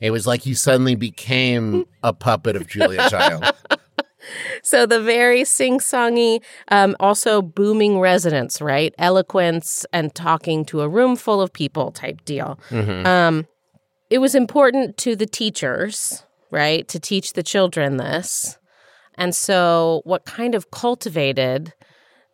it 0.00 0.10
was 0.10 0.26
like 0.26 0.46
you 0.46 0.54
suddenly 0.54 0.94
became 0.94 1.86
a 2.02 2.12
puppet 2.12 2.56
of 2.56 2.66
Julia 2.66 3.08
Child. 3.08 3.44
So 4.62 4.84
the 4.86 5.00
very 5.00 5.44
sing-songy, 5.44 6.42
um, 6.68 6.94
also 7.00 7.40
booming 7.40 8.00
resonance, 8.00 8.60
right? 8.60 8.94
Eloquence 8.98 9.86
and 9.92 10.14
talking 10.14 10.64
to 10.66 10.82
a 10.82 10.88
room 10.88 11.16
full 11.16 11.40
of 11.40 11.52
people 11.52 11.90
type 11.90 12.24
deal. 12.24 12.58
Mhm. 12.68 13.06
Um, 13.06 13.46
it 14.10 14.18
was 14.18 14.34
important 14.34 14.96
to 14.98 15.16
the 15.16 15.26
teachers, 15.26 16.24
right, 16.50 16.86
to 16.88 17.00
teach 17.00 17.32
the 17.32 17.42
children 17.42 17.96
this. 17.96 18.58
And 19.16 19.34
so, 19.34 20.02
what 20.04 20.24
kind 20.24 20.54
of 20.54 20.70
cultivated 20.70 21.72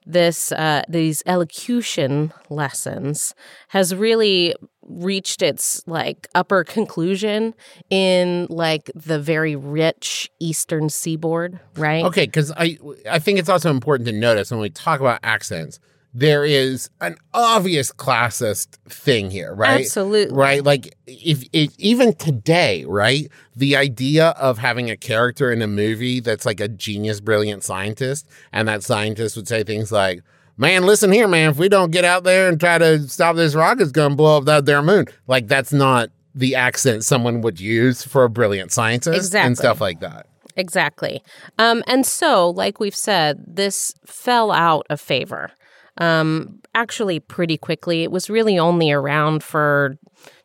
this 0.04 0.52
uh, 0.52 0.82
these 0.88 1.23
elocution 1.26 2.32
lessons 2.49 3.35
has 3.68 3.94
really 3.94 4.54
reached 4.88 5.43
its 5.43 5.87
like 5.87 6.28
upper 6.35 6.64
conclusion 6.64 7.55
in 7.90 8.47
like 8.49 8.90
the 8.95 9.19
very 9.19 9.57
rich 9.57 10.31
eastern 10.40 10.88
seaboard, 10.88 11.61
right? 11.76 12.05
Okay, 12.05 12.26
because 12.26 12.52
I 12.52 12.78
I 13.09 13.19
think 13.19 13.38
it's 13.38 13.49
also 13.49 13.71
important 13.71 14.07
to 14.09 14.12
notice 14.12 14.50
when 14.50 14.61
we 14.61 14.71
talk 14.71 15.00
about 15.00 15.21
accents, 15.23 15.81
there 16.14 16.45
is 16.45 16.88
an 17.00 17.16
obvious 17.35 17.93
classist 17.93 18.78
thing 18.88 19.31
here, 19.31 19.55
right? 19.55 19.83
Absolutely. 19.83 20.35
Right, 20.35 20.64
like 20.64 20.97
if, 21.07 21.45
if 21.52 21.78
even 21.78 22.14
today, 22.14 22.85
right, 22.87 23.31
the 23.55 23.76
idea 23.76 24.28
of 24.28 24.59
having 24.59 24.90
a 24.90 24.97
character 24.97 25.52
in 25.52 25.61
a 25.61 25.66
movie 25.66 26.21
that's 26.21 26.47
like 26.47 26.61
a 26.61 26.69
genius, 26.69 27.21
brilliant 27.21 27.64
scientist, 27.64 28.26
and 28.52 28.66
that 28.66 28.83
scientist 28.83 29.37
would 29.37 29.49
say 29.49 29.62
things 29.62 29.93
like. 29.93 30.23
Man, 30.58 30.86
listen 30.86 31.12
here, 31.12 31.28
man. 31.28 31.50
If 31.50 31.58
we 31.58 31.68
don't 31.68 31.90
get 31.90 32.04
out 32.04 32.25
there 32.25 32.48
and 32.48 32.58
try 32.58 32.78
to 32.78 33.06
stop 33.08 33.36
this 33.36 33.54
rocket, 33.54 33.82
it's 33.82 33.92
going 33.92 34.10
to 34.10 34.16
blow 34.16 34.38
up 34.38 34.44
that 34.46 34.64
there 34.64 34.80
moon. 34.80 35.06
Like, 35.26 35.48
that's 35.48 35.72
not 35.72 36.08
the 36.34 36.54
accent 36.54 37.04
someone 37.04 37.42
would 37.42 37.60
use 37.60 38.02
for 38.02 38.25
a 38.25 38.30
brilliant 38.30 38.72
scientist 38.72 39.16
Exactly. 39.16 39.46
and 39.46 39.58
stuff 39.58 39.80
like 39.80 40.00
that. 40.00 40.26
Exactly. 40.56 41.22
Um, 41.58 41.84
and 41.86 42.06
so, 42.06 42.48
like 42.50 42.80
we've 42.80 42.96
said, 42.96 43.44
this 43.46 43.92
fell 44.06 44.50
out 44.50 44.86
of 44.88 45.00
favor 45.00 45.50
um, 45.98 46.60
actually 46.75 47.20
pretty 47.20 47.56
quickly. 47.58 48.02
It 48.02 48.10
was 48.10 48.30
really 48.30 48.58
only 48.58 48.90
around 48.90 49.42
for 49.42 49.98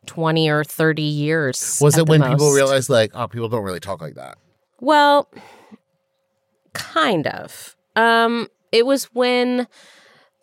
20 0.08 0.50
or 0.50 0.64
30 0.64 1.02
years. 1.02 1.80
Was 1.82 1.98
it 1.98 2.08
when 2.08 2.22
people 2.22 2.52
realized, 2.52 2.90
like, 2.90 3.12
oh, 3.14 3.28
people 3.28 3.50
don't 3.50 3.64
really 3.64 3.80
talk 3.80 4.02
like 4.02 4.16
that? 4.16 4.38
Well, 4.80 5.30
kind 6.74 7.28
of. 7.28 7.76
Um, 7.96 8.48
it 8.72 8.86
was 8.86 9.06
when 9.14 9.68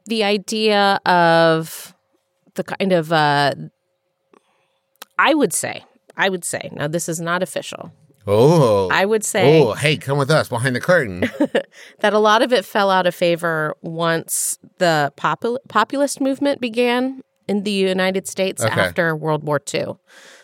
the 0.08 0.24
idea 0.24 1.00
of 1.06 1.94
the 2.54 2.64
kind 2.64 2.92
of, 2.92 3.12
uh, 3.12 3.54
I 5.18 5.34
would 5.34 5.52
say, 5.52 5.84
I 6.16 6.28
would 6.28 6.44
say, 6.44 6.70
now 6.72 6.88
this 6.88 7.08
is 7.08 7.20
not 7.20 7.42
official. 7.42 7.92
Oh, 8.26 8.90
I 8.90 9.06
would 9.06 9.24
say 9.24 9.62
oh, 9.62 9.72
hey, 9.72 9.96
come 9.96 10.18
with 10.18 10.30
us 10.30 10.48
behind 10.48 10.76
the 10.76 10.80
curtain. 10.80 11.20
that 12.00 12.12
a 12.12 12.18
lot 12.18 12.42
of 12.42 12.52
it 12.52 12.64
fell 12.64 12.90
out 12.90 13.06
of 13.06 13.14
favor 13.14 13.74
once 13.80 14.58
the 14.78 15.12
popul- 15.16 15.58
populist 15.68 16.20
movement 16.20 16.60
began 16.60 17.22
in 17.46 17.62
the 17.62 17.70
United 17.70 18.28
States 18.28 18.62
Okay. 18.62 18.78
after 18.78 19.16
World 19.16 19.44
War 19.44 19.60
II. 19.72 19.94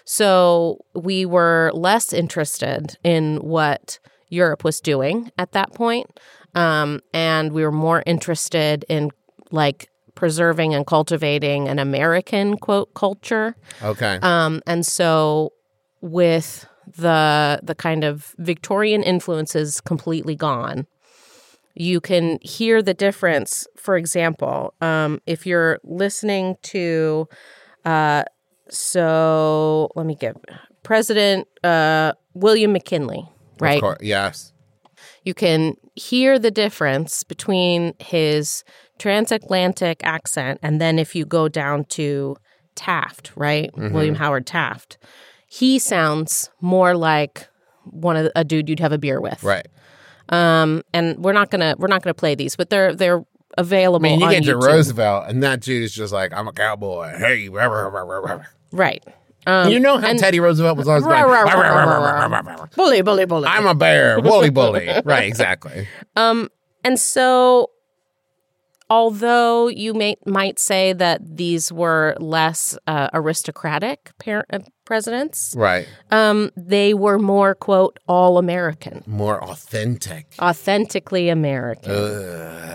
So 0.07 0.79
we 0.95 1.27
were 1.27 1.71
less 1.75 2.13
interested 2.15 2.97
in 3.05 3.37
what 3.37 3.99
Europe 4.31 4.65
was 4.65 4.81
doing 4.81 5.31
at 5.37 5.53
that 5.53 5.75
point. 5.75 6.19
Um, 6.55 7.01
and 7.13 7.53
we 7.53 7.65
were 7.65 7.73
more 7.73 8.03
interested 8.07 8.87
in 8.89 9.11
like 9.55 9.89
preserving 10.15 10.75
and 10.75 10.87
cultivating 10.87 11.69
an 11.69 11.79
American 11.79 12.57
quote 12.57 12.93
culture. 12.95 13.57
Okay. 13.83 14.19
Um, 14.23 14.63
and 14.67 14.85
so 14.85 15.53
with 16.01 16.67
the 16.97 17.61
the 17.63 17.75
kind 17.75 18.05
of 18.05 18.35
Victorian 18.39 19.03
influences 19.03 19.81
completely 19.81 20.37
gone, 20.37 20.87
you 21.75 22.01
can 22.01 22.39
hear 22.43 22.83
the 22.83 22.95
difference. 22.95 23.67
For 23.77 23.97
example, 23.97 24.75
um, 24.81 25.21
if 25.27 25.47
you're 25.47 25.79
listening 25.83 26.57
to, 26.65 27.29
uh, 27.85 28.25
so 28.69 29.91
let 29.97 30.07
me 30.07 30.15
give 30.15 30.37
President 30.83 31.49
uh, 31.63 32.13
William 32.35 32.73
McKinley, 32.73 33.29
right? 33.61 33.77
Of 33.77 33.81
course. 33.81 33.99
Yes. 34.03 34.53
You 35.25 35.35
can 35.35 35.77
hear 35.95 36.39
the 36.39 36.51
difference 36.51 37.25
between 37.25 37.95
his 37.99 38.63
transatlantic 38.99 40.01
accent. 40.05 40.61
And 40.63 40.81
then 40.81 40.99
if 40.99 41.15
you 41.15 41.25
go 41.25 41.49
down 41.49 41.85
to 41.87 42.37
Taft, 42.75 43.33
right? 43.37 43.71
Mm-hmm. 43.73 43.95
William 43.95 44.15
Howard 44.17 44.47
Taft, 44.47 44.99
he 45.47 45.79
sounds 45.79 46.51
more 46.61 46.97
like 46.97 47.49
one 47.85 48.17
of 48.17 48.25
the, 48.25 48.33
a 48.39 48.45
dude 48.45 48.69
you'd 48.69 48.81
have 48.81 48.93
a 48.93 48.99
beer 48.99 49.21
with. 49.21 49.43
Right. 49.43 49.67
Um, 50.31 50.83
and 50.93 51.23
we're 51.23 51.33
not 51.33 51.51
gonna 51.51 51.75
we're 51.79 51.89
not 51.89 52.03
gonna 52.03 52.15
play 52.15 52.35
these, 52.35 52.57
but 52.57 52.71
they're 52.71 52.95
they're 52.95 53.25
available. 53.59 54.07
I 54.07 54.11
mean, 54.11 54.21
you 54.21 54.31
get 54.31 54.43
YouTube. 54.43 54.61
to 54.61 54.67
Roosevelt, 54.67 55.27
and 55.29 55.43
that 55.43 55.61
dude 55.61 55.83
is 55.83 55.95
just 55.95 56.13
like, 56.13 56.33
"I'm 56.33 56.49
a 56.49 56.53
cowboy." 56.53 57.13
Hey, 57.19 57.49
right. 58.73 59.05
Um, 59.47 59.71
you 59.71 59.79
know 59.79 59.99
how 59.99 60.09
and, 60.09 60.19
Teddy 60.19 60.41
Roosevelt 60.41 60.79
was 60.79 60.89
always 60.89 61.05
like, 61.05 61.23
bully, 62.75 63.03
bully, 63.03 63.27
bully. 63.27 63.47
I'm 63.47 63.67
a 63.67 63.75
bear, 63.75 64.21
bully, 64.23 64.49
bully. 64.49 64.89
right, 65.05 65.25
exactly. 65.25 65.87
Um, 66.17 66.49
and 66.83 66.99
so 66.99 67.71
although 68.91 69.69
you 69.69 69.95
may 69.95 70.17
might 70.27 70.59
say 70.59 70.93
that 70.93 71.21
these 71.37 71.73
were 71.73 72.15
less 72.19 72.77
uh, 72.87 73.09
aristocratic 73.13 74.11
par- 74.19 74.47
uh, 74.53 74.59
presidents, 74.85 75.55
Right. 75.57 75.87
um, 76.11 76.51
they 76.57 76.93
were 76.95 77.19
more 77.19 77.55
quote 77.55 77.99
all 78.07 78.37
American, 78.39 79.03
More 79.07 79.43
authentic. 79.43 80.27
authentically 80.41 81.29
American. 81.31 81.93
Ugh. 81.93 82.74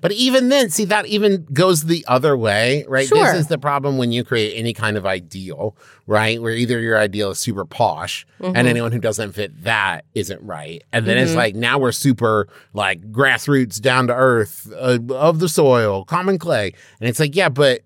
But 0.00 0.12
even 0.12 0.48
then, 0.48 0.70
see, 0.70 0.84
that 0.86 1.06
even 1.06 1.44
goes 1.52 1.84
the 1.84 2.04
other 2.08 2.36
way, 2.36 2.84
right? 2.88 3.06
Sure. 3.06 3.18
This 3.24 3.34
is 3.34 3.46
the 3.48 3.58
problem 3.58 3.98
when 3.98 4.12
you 4.12 4.24
create 4.24 4.56
any 4.56 4.72
kind 4.72 4.96
of 4.96 5.04
ideal, 5.06 5.76
right? 6.06 6.40
Where 6.40 6.52
either 6.52 6.80
your 6.80 6.98
ideal 6.98 7.30
is 7.30 7.38
super 7.38 7.64
posh 7.64 8.26
Mm-hmm. 8.40 8.56
and 8.56 8.66
anyone 8.66 8.90
who 8.90 8.98
doesn't 8.98 9.32
fit 9.32 9.62
that 9.62 10.04
isn't 10.16 10.42
right. 10.42 10.82
And 10.92 11.06
then 11.06 11.16
it's 11.16 11.34
like, 11.36 11.54
now 11.54 11.78
we're 11.78 11.92
super 11.92 12.48
like 12.72 13.00
grassroots, 13.12 13.80
down 13.80 14.08
to 14.08 14.14
earth, 14.14 14.68
uh, 14.76 14.98
of 15.14 15.38
the 15.38 15.48
soil, 15.48 16.04
common 16.04 16.38
clay. 16.38 16.72
And 16.98 17.08
it's 17.08 17.20
like, 17.20 17.36
yeah, 17.36 17.48
but 17.48 17.82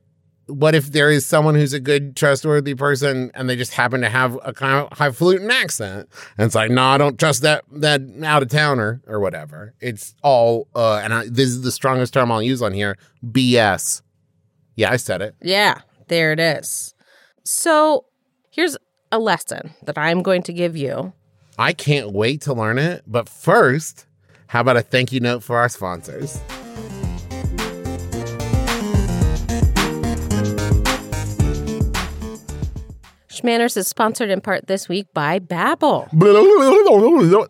what 0.46 0.74
if 0.74 0.92
there 0.92 1.10
is 1.10 1.26
someone 1.26 1.54
who's 1.54 1.72
a 1.72 1.80
good, 1.80 2.16
trustworthy 2.16 2.74
person 2.74 3.30
and 3.34 3.48
they 3.50 3.56
just 3.56 3.72
happen 3.72 4.00
to 4.00 4.08
have 4.08 4.38
a 4.44 4.52
kind 4.52 4.86
of 4.86 4.96
highfalutin 4.96 5.50
accent? 5.50 6.08
And 6.38 6.46
it's 6.46 6.54
like, 6.54 6.70
no, 6.70 6.82
I 6.82 6.98
don't 6.98 7.18
trust 7.18 7.42
that 7.42 7.64
that 7.72 8.00
out 8.22 8.42
of 8.42 8.48
towner 8.48 9.02
or 9.06 9.20
whatever. 9.20 9.74
It's 9.80 10.14
all, 10.22 10.68
uh, 10.74 11.00
and 11.02 11.12
I, 11.12 11.24
this 11.26 11.48
is 11.48 11.62
the 11.62 11.72
strongest 11.72 12.14
term 12.14 12.30
I'll 12.30 12.42
use 12.42 12.62
on 12.62 12.72
here: 12.72 12.96
BS. 13.24 14.02
Yeah, 14.76 14.90
I 14.90 14.96
said 14.96 15.22
it. 15.22 15.34
Yeah, 15.42 15.80
there 16.08 16.32
it 16.32 16.40
is. 16.40 16.94
So 17.44 18.04
here's 18.50 18.76
a 19.10 19.18
lesson 19.18 19.74
that 19.84 19.98
I'm 19.98 20.22
going 20.22 20.42
to 20.44 20.52
give 20.52 20.76
you. 20.76 21.12
I 21.58 21.72
can't 21.72 22.12
wait 22.12 22.42
to 22.42 22.52
learn 22.52 22.78
it. 22.78 23.02
But 23.06 23.28
first, 23.28 24.06
how 24.48 24.60
about 24.60 24.76
a 24.76 24.82
thank 24.82 25.12
you 25.12 25.20
note 25.20 25.42
for 25.42 25.56
our 25.56 25.68
sponsors? 25.68 26.40
Schmanners 33.46 33.76
is 33.76 33.86
sponsored 33.86 34.28
in 34.30 34.40
part 34.40 34.66
this 34.66 34.88
week 34.88 35.06
by 35.14 35.38
Babbel. 35.38 36.10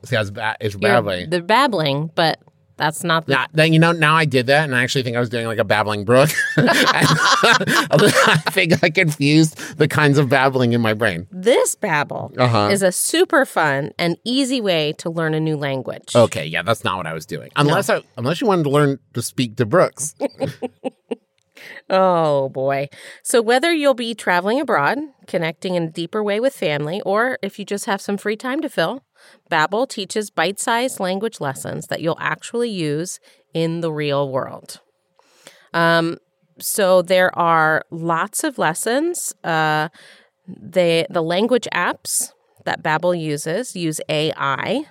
See, 0.07 0.17
I 0.17 0.21
was 0.21 0.31
ba- 0.31 0.57
it's 0.61 0.77
babbling. 0.77 1.31
They're 1.31 1.43
babbling, 1.43 2.11
but 2.15 2.39
that's 2.77 3.03
not 3.03 3.25
the 3.25 3.33
Now, 3.33 3.47
then 3.55 3.73
you 3.73 3.79
know, 3.79 3.93
now 3.93 4.15
I 4.15 4.27
did 4.27 4.47
that, 4.49 4.65
and 4.65 4.75
I 4.77 4.83
actually 4.83 5.05
think 5.05 5.17
I 5.17 5.21
was 5.21 5.31
doing 5.31 5.47
like 5.47 5.57
a 5.59 5.65
babbling 5.65 6.05
brook. 6.05 6.29
I 6.59 8.43
think 8.51 8.85
I 8.85 8.91
confused 8.91 9.57
the 9.79 9.89
kinds 9.89 10.19
of 10.19 10.29
babbling 10.29 10.75
in 10.75 10.83
my 10.83 10.93
brain. 10.93 11.27
This 11.33 11.75
Babbel 11.75 12.39
Uh-huh. 12.39 12.69
is 12.71 12.83
a 12.83 12.93
super 12.93 13.47
fun 13.47 13.93
and 13.99 14.19
easy 14.25 14.61
way 14.61 14.93
to 14.99 15.09
learn 15.09 15.33
a 15.33 15.41
new 15.41 15.57
language. 15.57 16.15
Okay, 16.15 16.45
yeah, 16.47 16.61
that's 16.63 16.85
not 16.85 16.99
what 16.99 17.07
I 17.07 17.15
was 17.15 17.25
doing. 17.25 17.51
Unless 17.57 17.89
I, 17.89 18.03
unless 18.19 18.43
you 18.43 18.47
wanted 18.47 18.65
to 18.65 18.71
learn 18.71 18.99
to 19.15 19.23
speak 19.23 19.57
to 19.57 19.65
Brooks. 19.65 20.15
Oh 21.89 22.49
boy. 22.49 22.89
So 23.23 23.41
whether 23.41 23.73
you'll 23.73 23.95
be 23.95 24.15
traveling 24.15 24.61
abroad, 24.61 24.99
connecting 25.27 25.77
in 25.77 25.85
a 25.85 25.91
deeper 25.91 26.23
way 26.23 26.41
with 26.41 26.55
family, 26.55 27.01
or 27.03 27.39
if 27.43 27.59
you 27.59 27.65
just 27.65 27.85
have 27.87 28.01
some 28.01 28.17
free 28.17 28.37
time 28.37 28.61
to 28.63 28.69
fill, 28.69 29.05
Babbel 29.51 29.89
teaches 29.89 30.31
bite-sized 30.31 30.99
language 30.99 31.41
lessons 31.41 31.87
that 31.87 32.01
you'll 32.01 32.19
actually 32.21 32.71
use 32.71 33.21
in 33.55 33.81
the 33.81 33.93
real 33.93 34.31
world. 34.31 34.81
Um, 35.73 36.19
so 36.59 37.03
there 37.03 37.37
are 37.39 37.85
lots 37.91 38.43
of 38.43 38.59
lessons. 38.59 39.33
Uh, 39.45 39.89
they 40.49 41.07
the 41.11 41.23
language 41.23 41.69
apps 41.75 42.33
that 42.65 42.83
Babbel 42.83 43.19
uses 43.19 43.77
use 43.77 44.01
AI 44.09 44.87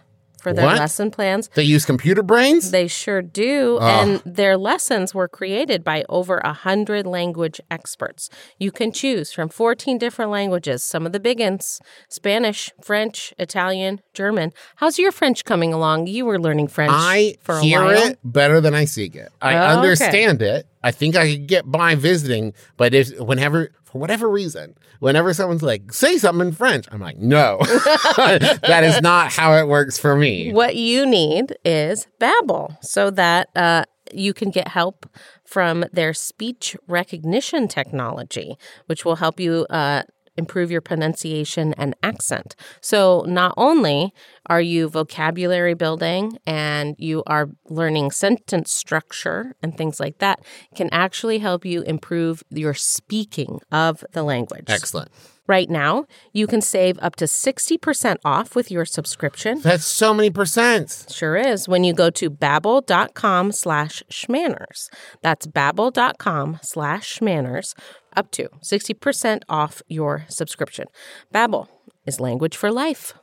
for 0.45 0.53
their 0.53 0.65
What? 0.65 0.77
lesson 0.77 1.09
plans. 1.09 1.49
they 1.55 1.63
use 1.63 1.85
computer 1.85 2.21
brains. 2.21 2.69
They 2.69 2.87
sure 2.87 3.23
do. 3.23 3.79
Ah. 3.81 3.87
And 4.03 4.21
their 4.25 4.55
lessons 4.57 5.15
were 5.17 5.27
created 5.27 5.83
by 5.83 6.05
over 6.07 6.37
a 6.37 6.53
hundred 6.53 7.07
language 7.07 7.59
experts. 7.71 8.29
You 8.59 8.71
can 8.71 8.91
choose 8.91 9.31
from 9.33 9.49
14 9.49 9.97
different 9.97 10.29
languages, 10.29 10.83
some 10.83 11.03
of 11.07 11.13
the 11.13 11.19
big 11.19 11.39
ones 11.39 11.81
Spanish, 12.09 12.71
French, 12.83 13.33
Italian, 13.39 14.01
German. 14.13 14.51
How's 14.75 14.99
your 14.99 15.11
French 15.11 15.43
coming 15.45 15.73
along? 15.73 16.05
You 16.07 16.25
were 16.25 16.39
learning 16.39 16.67
French 16.67 16.91
I 16.93 17.35
for 17.41 17.55
a 17.57 17.61
hear 17.63 17.83
while. 17.83 18.07
it 18.09 18.19
better 18.23 18.61
than 18.61 18.75
I 18.75 18.85
see 18.85 19.05
it. 19.05 19.29
I 19.41 19.55
Oh, 19.55 19.57
okay. 19.57 19.73
understand 19.77 20.41
it. 20.43 20.67
I 20.83 20.91
think 20.91 21.15
I 21.15 21.25
could 21.31 21.47
get 21.47 21.63
by 21.71 21.95
visiting, 21.95 22.53
but 22.77 22.93
if 22.93 23.07
whenever 23.19 23.71
for 23.95 23.99
whatever 23.99 24.29
reason, 24.29 24.75
whenever 24.99 25.33
someone's 25.33 25.63
like, 25.63 25.93
say 25.93 26.17
something 26.17 26.49
in 26.49 26.53
French, 26.53 26.85
I'm 26.91 26.99
like, 26.99 27.17
no. 27.17 27.59
that 28.17 28.81
is 28.83 29.01
not 29.01 29.31
how 29.31 29.53
it 29.53 29.69
works 29.69 29.97
for 29.97 30.17
me. 30.17 30.51
What 30.51 30.75
you 30.75 31.05
need 31.05 31.55
is 31.63 32.05
Babbel 32.19 32.75
so 32.83 33.09
that 33.11 33.47
uh, 33.55 33.85
you 34.11 34.33
can 34.33 34.51
get 34.51 34.67
help 34.67 35.09
from 35.45 35.85
their 35.93 36.13
speech 36.13 36.75
recognition 36.89 37.69
technology, 37.69 38.57
which 38.87 39.05
will 39.05 39.15
help 39.15 39.39
you 39.39 39.65
uh, 39.69 40.03
improve 40.37 40.71
your 40.71 40.81
pronunciation 40.81 41.73
and 41.77 41.95
accent. 42.03 42.55
So 42.81 43.23
not 43.27 43.53
only 43.57 44.13
are 44.47 44.61
you 44.61 44.87
vocabulary 44.87 45.73
building 45.73 46.37
and 46.45 46.95
you 46.97 47.23
are 47.27 47.49
learning 47.69 48.11
sentence 48.11 48.71
structure 48.71 49.55
and 49.61 49.77
things 49.77 49.99
like 49.99 50.19
that, 50.19 50.41
can 50.75 50.89
actually 50.91 51.39
help 51.39 51.65
you 51.65 51.81
improve 51.83 52.43
your 52.49 52.73
speaking 52.73 53.59
of 53.71 54.03
the 54.11 54.23
language. 54.23 54.65
Excellent. 54.67 55.09
Right 55.47 55.69
now, 55.69 56.05
you 56.33 56.47
can 56.47 56.59
save 56.59 56.97
up 57.01 57.15
to 57.17 57.25
60% 57.25 58.17
off 58.25 58.55
with 58.55 58.71
your 58.71 58.83
subscription. 58.83 59.61
That's 59.61 59.85
so 59.85 60.11
many 60.11 60.31
percents. 60.31 61.13
Sure 61.13 61.35
is. 61.35 61.67
When 61.67 61.83
you 61.83 61.93
go 61.93 62.09
to 62.09 62.31
babbel.com 62.31 63.51
slash 63.51 64.01
schmanners. 64.09 64.89
That's 65.21 65.45
babbel.com 65.45 66.59
slash 66.63 67.19
schmanners. 67.19 67.75
Up 68.15 68.31
to 68.31 68.49
60% 68.63 69.41
off 69.49 69.81
your 69.87 70.25
subscription. 70.29 70.85
Babbel 71.33 71.67
is 72.05 72.19
language 72.19 72.55
for 72.55 72.71
life. 72.71 73.13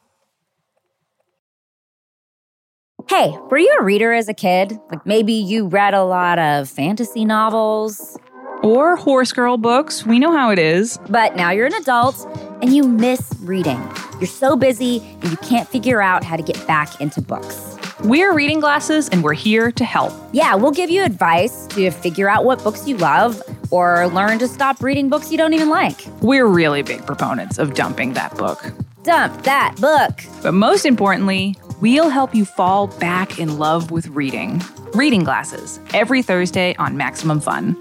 Hey, 3.09 3.37
were 3.51 3.59
you 3.59 3.77
a 3.81 3.85
reader 3.85 4.13
as 4.13 4.29
a 4.29 4.35
kid? 4.35 4.79
Like 4.91 5.05
maybe 5.07 5.33
you 5.33 5.67
read 5.67 5.95
a 5.95 6.05
lot 6.05 6.39
of 6.39 6.69
fantasy 6.69 7.25
novels, 7.25 8.17
Or 8.63 8.95
horse 8.97 9.33
girl 9.33 9.57
books. 9.57 10.07
We 10.07 10.19
know 10.21 10.31
how 10.33 10.51
it 10.51 10.59
is. 10.59 10.99
but 11.09 11.35
now 11.35 11.51
you're 11.51 11.67
an 11.67 11.75
adult 11.75 12.17
and 12.63 12.73
you 12.73 12.85
miss 12.85 13.33
reading. 13.41 13.81
You're 14.21 14.27
so 14.29 14.55
busy 14.57 15.01
and 15.21 15.31
you 15.31 15.37
can't 15.39 15.69
figure 15.69 16.01
out 16.01 16.23
how 16.23 16.37
to 16.37 16.43
get 16.45 16.65
back 16.67 17.01
into 17.01 17.21
books. 17.21 17.77
We're 18.05 18.35
Reading 18.35 18.59
Glasses 18.59 19.09
and 19.11 19.23
we're 19.23 19.33
here 19.33 19.71
to 19.71 19.85
help. 19.85 20.13
Yeah, 20.33 20.57
we'll 20.57 20.73
give 20.73 20.91
you 20.91 21.05
advice 21.05 21.69
to 21.69 21.89
figure 21.93 22.29
out 22.29 22.45
what 22.45 22.61
books 22.65 22.89
you 22.89 22.97
love 22.97 23.41
or 23.71 24.09
learn 24.09 24.41
to 24.41 24.49
stop 24.49 24.83
reading 24.83 25.09
books 25.09 25.31
you 25.31 25.39
don't 25.39 25.55
even 25.55 25.69
like. 25.69 26.05
We're 26.21 26.47
really 26.47 26.83
big 26.83 27.07
proponents 27.07 27.59
of 27.59 27.75
dumping 27.75 28.15
that 28.15 28.37
book. 28.37 28.61
Dump 29.05 29.45
that 29.45 29.77
book. 29.81 30.21
But 30.43 30.51
most 30.51 30.85
importantly, 30.85 31.55
we'll 31.81 32.09
help 32.09 32.35
you 32.35 32.45
fall 32.45 32.89
back 32.89 33.39
in 33.39 33.59
love 33.59 33.93
with 33.93 34.09
reading. 34.09 34.61
Reading 34.95 35.23
Glasses, 35.23 35.79
every 35.95 36.23
Thursday 36.23 36.75
on 36.81 36.97
Maximum 36.97 37.41
Fun. 37.41 37.77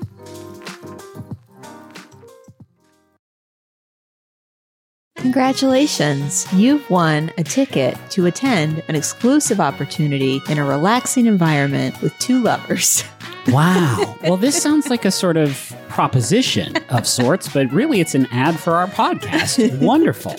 Congratulations! 5.21 6.51
You've 6.51 6.89
won 6.89 7.31
a 7.37 7.43
ticket 7.43 7.95
to 8.09 8.25
attend 8.25 8.83
an 8.87 8.95
exclusive 8.95 9.59
opportunity 9.59 10.41
in 10.49 10.57
a 10.57 10.65
relaxing 10.65 11.27
environment 11.27 12.01
with 12.01 12.17
two 12.17 12.41
lovers. 12.41 13.03
Wow. 13.47 14.19
Well, 14.21 14.37
this 14.37 14.61
sounds 14.61 14.91
like 14.91 15.03
a 15.03 15.09
sort 15.09 15.35
of 15.35 15.75
proposition 15.89 16.75
of 16.89 17.07
sorts, 17.07 17.51
but 17.51 17.71
really 17.71 17.99
it's 17.99 18.13
an 18.13 18.27
ad 18.31 18.59
for 18.59 18.73
our 18.75 18.85
podcast. 18.85 19.79
Wonderful. 19.81 20.35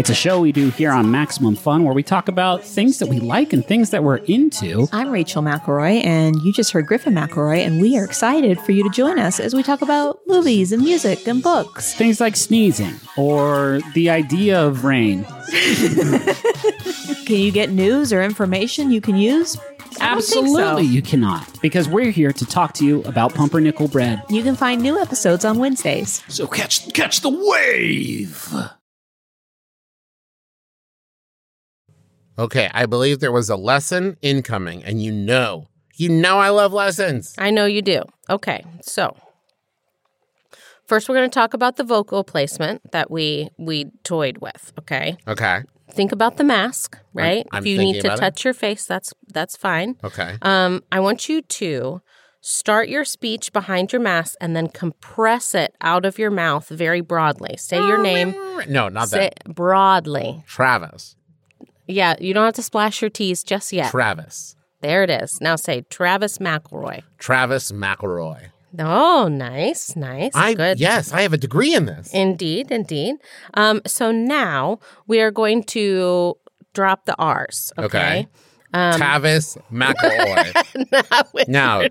It's 0.00 0.08
a 0.08 0.14
show 0.14 0.40
we 0.40 0.50
do 0.50 0.70
here 0.70 0.92
on 0.92 1.10
Maximum 1.10 1.54
Fun 1.54 1.84
where 1.84 1.92
we 1.92 2.02
talk 2.02 2.28
about 2.28 2.64
things 2.64 3.00
that 3.00 3.10
we 3.10 3.20
like 3.20 3.52
and 3.52 3.62
things 3.62 3.90
that 3.90 4.02
we're 4.02 4.16
into. 4.16 4.88
I'm 4.92 5.10
Rachel 5.10 5.42
McElroy, 5.42 6.02
and 6.06 6.36
you 6.40 6.54
just 6.54 6.72
heard 6.72 6.86
Griffin 6.86 7.12
McElroy, 7.12 7.58
and 7.58 7.82
we 7.82 7.98
are 7.98 8.04
excited 8.06 8.58
for 8.60 8.72
you 8.72 8.82
to 8.82 8.88
join 8.88 9.18
us 9.18 9.38
as 9.38 9.54
we 9.54 9.62
talk 9.62 9.82
about 9.82 10.18
movies 10.26 10.72
and 10.72 10.82
music 10.82 11.28
and 11.28 11.42
books. 11.42 11.92
Things 11.92 12.18
like 12.18 12.34
sneezing 12.34 12.94
or 13.18 13.80
the 13.92 14.08
idea 14.08 14.58
of 14.58 14.84
rain. 14.86 15.24
Can 17.26 17.36
you 17.36 17.52
get 17.52 17.68
news 17.68 18.10
or 18.10 18.22
information 18.22 18.90
you 18.90 19.02
can 19.02 19.16
use? 19.16 19.58
I 20.00 20.18
so. 20.20 20.38
Absolutely, 20.40 20.84
you 20.84 21.02
cannot, 21.02 21.60
because 21.60 21.90
we're 21.90 22.10
here 22.10 22.32
to 22.32 22.46
talk 22.46 22.72
to 22.74 22.86
you 22.86 23.02
about 23.02 23.34
pumpernickel 23.34 23.88
bread. 23.88 24.22
You 24.30 24.42
can 24.42 24.56
find 24.56 24.80
new 24.80 24.98
episodes 24.98 25.44
on 25.44 25.58
Wednesdays. 25.58 26.22
So 26.28 26.46
catch 26.46 26.90
catch 26.94 27.20
the 27.20 27.28
wave. 27.28 28.50
Okay, 32.40 32.70
I 32.72 32.86
believe 32.86 33.20
there 33.20 33.30
was 33.32 33.50
a 33.50 33.56
lesson 33.56 34.16
incoming, 34.22 34.82
and 34.82 35.02
you 35.02 35.12
know, 35.12 35.66
you 35.96 36.08
know, 36.08 36.38
I 36.38 36.48
love 36.48 36.72
lessons. 36.72 37.34
I 37.38 37.50
know 37.50 37.66
you 37.66 37.82
do. 37.82 38.02
Okay, 38.30 38.64
so 38.82 39.14
first 40.86 41.08
we're 41.08 41.14
going 41.16 41.30
to 41.30 41.34
talk 41.34 41.54
about 41.54 41.76
the 41.76 41.84
vocal 41.84 42.24
placement 42.24 42.92
that 42.92 43.10
we 43.10 43.48
we 43.58 43.90
toyed 44.04 44.38
with. 44.38 44.72
Okay, 44.78 45.18
Okay, 45.28 45.60
think 45.92 46.12
about 46.12 46.36
the 46.38 46.44
mask, 46.44 46.98
right? 47.12 47.46
I'm 47.52 47.62
if 47.62 47.66
you 47.66 47.78
need 47.78 48.00
to 48.00 48.06
about 48.08 48.18
it. 48.18 48.20
touch 48.20 48.44
your 48.44 48.54
face, 48.54 48.86
that's 48.86 49.12
that's 49.28 49.56
fine. 49.56 49.96
okay. 50.02 50.38
Um, 50.42 50.82
I 50.90 51.00
want 51.00 51.28
you 51.28 51.42
to 51.42 52.00
start 52.40 52.88
your 52.88 53.04
speech 53.04 53.52
behind 53.52 53.92
your 53.92 54.00
mask 54.00 54.34
and 54.40 54.56
then 54.56 54.66
compress 54.68 55.54
it 55.54 55.74
out 55.82 56.06
of 56.06 56.18
your 56.18 56.30
mouth 56.30 56.66
very 56.70 57.02
broadly. 57.02 57.54
Say 57.58 57.76
your 57.76 58.02
name. 58.02 58.34
No, 58.66 58.88
not 58.88 59.08
Say 59.10 59.30
that. 59.44 59.54
broadly. 59.54 60.42
Travis. 60.46 61.16
Yeah, 61.90 62.14
you 62.20 62.32
don't 62.34 62.44
have 62.44 62.54
to 62.54 62.62
splash 62.62 63.02
your 63.02 63.10
teeth 63.10 63.44
just 63.44 63.72
yet. 63.72 63.90
Travis. 63.90 64.56
there 64.80 65.02
it 65.02 65.10
is. 65.10 65.40
Now 65.40 65.56
say 65.56 65.82
Travis 65.90 66.38
McElroy. 66.38 67.02
Travis 67.18 67.72
McElroy. 67.72 68.50
Oh, 68.78 69.28
nice, 69.28 69.96
nice. 69.96 70.32
I 70.34 70.54
Good. 70.54 70.78
yes, 70.78 71.12
I 71.12 71.22
have 71.22 71.32
a 71.32 71.36
degree 71.38 71.74
in 71.74 71.86
this. 71.86 72.14
Indeed, 72.14 72.70
indeed. 72.70 73.16
Um, 73.54 73.82
so 73.86 74.12
now 74.12 74.78
we 75.08 75.20
are 75.20 75.32
going 75.32 75.64
to 75.64 76.36
drop 76.72 77.04
the 77.04 77.16
R's. 77.18 77.72
Okay. 77.76 77.86
Okay. 77.86 78.28
Travis 78.72 79.58
McElroy. 79.72 80.92
not, 81.10 81.34
with, 81.34 81.48
now. 81.48 81.82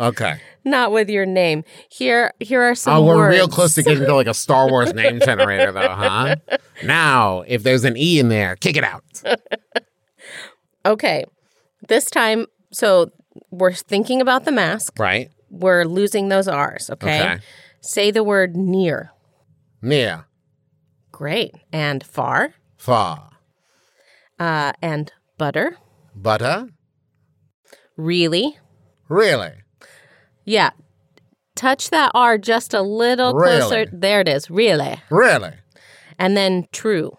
Okay. 0.00 0.40
not 0.64 0.90
with 0.90 1.10
your 1.10 1.26
name. 1.26 1.64
Here, 1.90 2.32
here 2.40 2.62
are 2.62 2.74
some. 2.74 2.96
Oh, 2.96 3.04
we're 3.04 3.16
words. 3.16 3.36
real 3.36 3.48
close 3.48 3.74
to 3.74 3.82
getting 3.82 4.04
to 4.06 4.14
like 4.14 4.26
a 4.26 4.34
Star 4.34 4.68
Wars 4.68 4.94
name 4.94 5.20
generator, 5.24 5.70
though, 5.72 5.88
huh? 5.88 6.36
Now, 6.82 7.42
if 7.46 7.62
there's 7.62 7.84
an 7.84 7.96
E 7.96 8.18
in 8.18 8.28
there, 8.28 8.56
kick 8.56 8.76
it 8.76 8.84
out. 8.84 9.04
Okay. 10.86 11.24
This 11.88 12.10
time, 12.10 12.46
so 12.72 13.10
we're 13.50 13.72
thinking 13.72 14.20
about 14.20 14.44
the 14.44 14.52
mask. 14.52 14.98
Right? 14.98 15.30
We're 15.50 15.84
losing 15.84 16.28
those 16.28 16.48
R's. 16.48 16.90
Okay. 16.90 17.20
Okay. 17.22 17.38
Say 17.80 18.10
the 18.10 18.24
word 18.24 18.56
near. 18.56 19.12
Near. 19.80 20.26
Great. 21.12 21.54
And 21.72 22.04
far. 22.04 22.54
Far. 22.76 23.30
Uh, 24.38 24.72
and 24.82 25.12
butter. 25.38 25.76
Butter. 26.14 26.68
Really. 27.96 28.58
Really? 29.08 29.52
Yeah. 30.44 30.70
Touch 31.56 31.90
that 31.90 32.10
R 32.14 32.38
just 32.38 32.74
a 32.74 32.82
little 32.82 33.34
Really? 33.34 33.60
closer. 33.60 33.86
There 33.92 34.20
it 34.20 34.28
is. 34.28 34.50
Really. 34.50 35.00
Really? 35.10 35.52
And 36.18 36.36
then 36.36 36.66
true. 36.72 37.16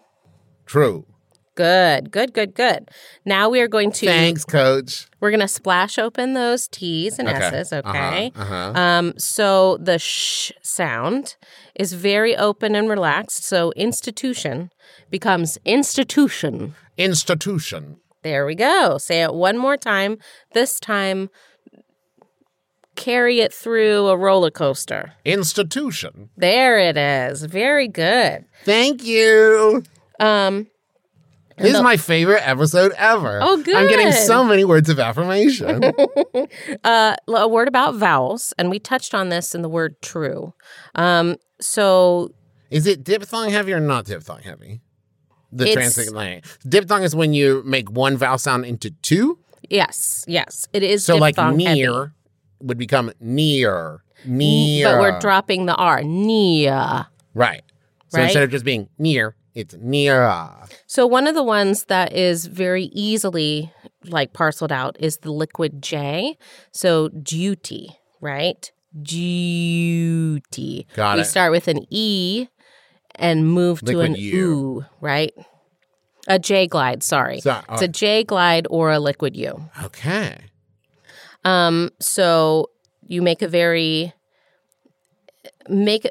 True. 0.66 1.06
Good, 1.54 2.10
good, 2.10 2.34
good, 2.34 2.54
good. 2.54 2.90
Now 3.24 3.48
we 3.48 3.60
are 3.62 3.68
going 3.68 3.90
to 3.92 4.04
Thanks, 4.06 4.44
coach. 4.44 5.06
we're 5.20 5.30
going 5.30 5.40
to 5.40 5.48
splash 5.48 5.98
open 5.98 6.34
those 6.34 6.68
T's 6.68 7.18
and 7.18 7.26
Okay. 7.28 7.38
S's. 7.46 7.72
Okay. 7.72 8.30
Uh-huh, 8.36 8.54
uh-huh. 8.54 8.78
Um, 8.78 9.14
so 9.16 9.78
the 9.78 9.98
sh 9.98 10.52
sound 10.62 11.36
is 11.74 11.94
very 11.94 12.36
open 12.36 12.74
and 12.74 12.90
relaxed. 12.90 13.44
So 13.44 13.72
institution 13.72 14.68
becomes 15.10 15.56
institution. 15.64 16.74
Institution. 16.98 18.00
There 18.26 18.44
we 18.44 18.56
go. 18.56 18.98
Say 18.98 19.22
it 19.22 19.32
one 19.32 19.56
more 19.56 19.76
time. 19.76 20.18
This 20.52 20.80
time, 20.80 21.30
carry 22.96 23.38
it 23.38 23.54
through 23.54 24.08
a 24.08 24.16
roller 24.16 24.50
coaster. 24.50 25.12
Institution. 25.24 26.30
There 26.36 26.76
it 26.76 26.96
is. 26.96 27.44
Very 27.44 27.86
good. 27.86 28.44
Thank 28.64 29.04
you. 29.04 29.84
Um, 30.18 30.66
This 31.56 31.74
is 31.76 31.82
my 31.82 31.96
favorite 31.96 32.42
episode 32.44 32.90
ever. 32.98 33.38
Oh, 33.40 33.62
good. 33.62 33.76
I'm 33.76 33.86
getting 33.88 34.10
so 34.10 34.42
many 34.42 34.64
words 34.64 34.88
of 34.88 34.98
affirmation. 34.98 35.84
uh, 36.84 37.14
a 37.28 37.46
word 37.46 37.68
about 37.68 37.94
vowels, 37.94 38.52
and 38.58 38.70
we 38.70 38.80
touched 38.80 39.14
on 39.14 39.28
this 39.28 39.54
in 39.54 39.62
the 39.62 39.68
word 39.68 40.02
true. 40.02 40.52
Um, 40.96 41.36
so 41.60 42.34
is 42.70 42.88
it 42.88 43.04
diphthong 43.04 43.50
heavy 43.50 43.72
or 43.72 43.78
not 43.78 44.06
diphthong 44.06 44.42
heavy? 44.42 44.80
The 45.52 45.72
transatlantic. 45.72 46.44
Diphthong 46.68 47.02
is 47.02 47.14
when 47.14 47.32
you 47.34 47.62
make 47.64 47.90
one 47.90 48.16
vowel 48.16 48.38
sound 48.38 48.64
into 48.66 48.90
two. 48.90 49.38
yes, 49.70 50.24
yes, 50.28 50.66
it 50.72 50.82
is. 50.82 51.04
So 51.04 51.16
like 51.16 51.34
diphthong 51.36 51.58
heavy. 51.60 51.80
near 51.80 52.12
would 52.60 52.78
become 52.78 53.12
near. 53.20 54.02
Near. 54.24 54.86
but 54.86 55.00
we're 55.00 55.18
dropping 55.20 55.66
the 55.66 55.74
R. 55.74 56.02
Near. 56.02 57.06
Right. 57.34 57.62
So 58.08 58.18
Right? 58.18 58.24
instead 58.24 58.42
of 58.44 58.50
just 58.50 58.64
being 58.64 58.88
near, 58.98 59.34
it's 59.54 59.74
near. 59.74 60.30
So 60.86 61.06
one 61.06 61.26
of 61.26 61.34
the 61.34 61.42
ones 61.42 61.84
that 61.86 62.12
is 62.12 62.46
very 62.46 62.84
easily 62.92 63.72
like 64.04 64.32
parceled 64.32 64.72
out 64.72 64.96
is 64.98 65.18
the 65.18 65.32
liquid 65.32 65.82
J. 65.82 66.36
So 66.72 67.08
duty, 67.08 67.90
right? 68.20 68.70
Duty. 69.00 70.86
Got 70.94 71.16
we 71.16 71.22
it. 71.22 71.24
start 71.26 71.50
with 71.52 71.68
an 71.68 71.84
E 71.90 72.48
and 73.18 73.48
move 73.50 73.80
to 73.82 74.00
an 74.00 74.14
U. 74.14 74.84
Right? 75.00 75.32
A 76.28 76.38
J 76.38 76.66
glide, 76.66 77.02
sorry. 77.02 77.40
So- 77.40 77.60
it's 77.72 77.82
a 77.82 77.88
J 77.88 78.24
glide 78.24 78.66
or 78.70 78.90
a 78.92 78.98
liquid 78.98 79.36
U. 79.36 79.68
Okay. 79.84 80.38
Um, 81.44 81.90
so 82.00 82.70
you 83.06 83.22
make 83.22 83.42
a 83.42 83.48
very 83.48 84.12
make 85.68 86.06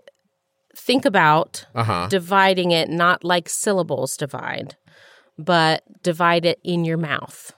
think 0.76 1.06
about 1.06 1.66
Uh 1.76 1.84
huh. 1.84 2.08
dividing 2.10 2.72
it 2.72 2.90
not 2.90 3.24
like 3.24 3.50
syllables 3.50 4.16
divide, 4.18 4.76
but 5.38 5.84
divide 6.04 6.46
it 6.46 6.60
in 6.64 6.86
your 6.86 6.98
mouth. 6.98 7.52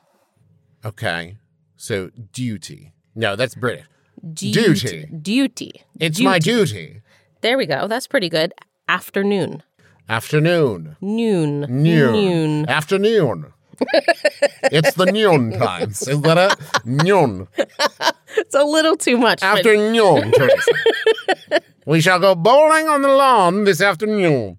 Okay. 0.85 1.37
So 1.75 2.09
duty. 2.31 2.93
No, 3.15 3.35
that's 3.35 3.55
British. 3.55 3.85
Duty. 4.33 4.73
Duty. 4.73 5.05
Duty. 5.21 5.81
It's 5.99 6.19
my 6.19 6.39
duty. 6.39 7.01
There 7.41 7.57
we 7.57 7.65
go. 7.67 7.87
That's 7.87 8.07
pretty 8.07 8.29
good. 8.29 8.53
Afternoon. 8.87 9.63
Afternoon. 10.09 10.95
Noon. 11.01 11.61
Noon. 11.61 12.11
Noon. 12.13 12.69
Afternoon. 12.69 13.53
it's 14.63 14.93
the 14.95 15.05
noon 15.05 15.51
times. 15.59 16.07
Is 16.07 16.21
that 16.21 16.37
it? 16.37 16.85
Noon. 16.85 17.47
It's 18.37 18.55
a 18.55 18.63
little 18.63 18.95
too 18.95 19.17
much. 19.17 19.41
but- 19.41 19.57
Afternoon, 19.57 20.31
Teresa. 20.35 20.71
we 21.85 22.01
shall 22.01 22.19
go 22.19 22.33
bowling 22.35 22.87
on 22.87 23.01
the 23.01 23.09
lawn 23.09 23.65
this 23.65 23.81
afternoon. 23.81 24.57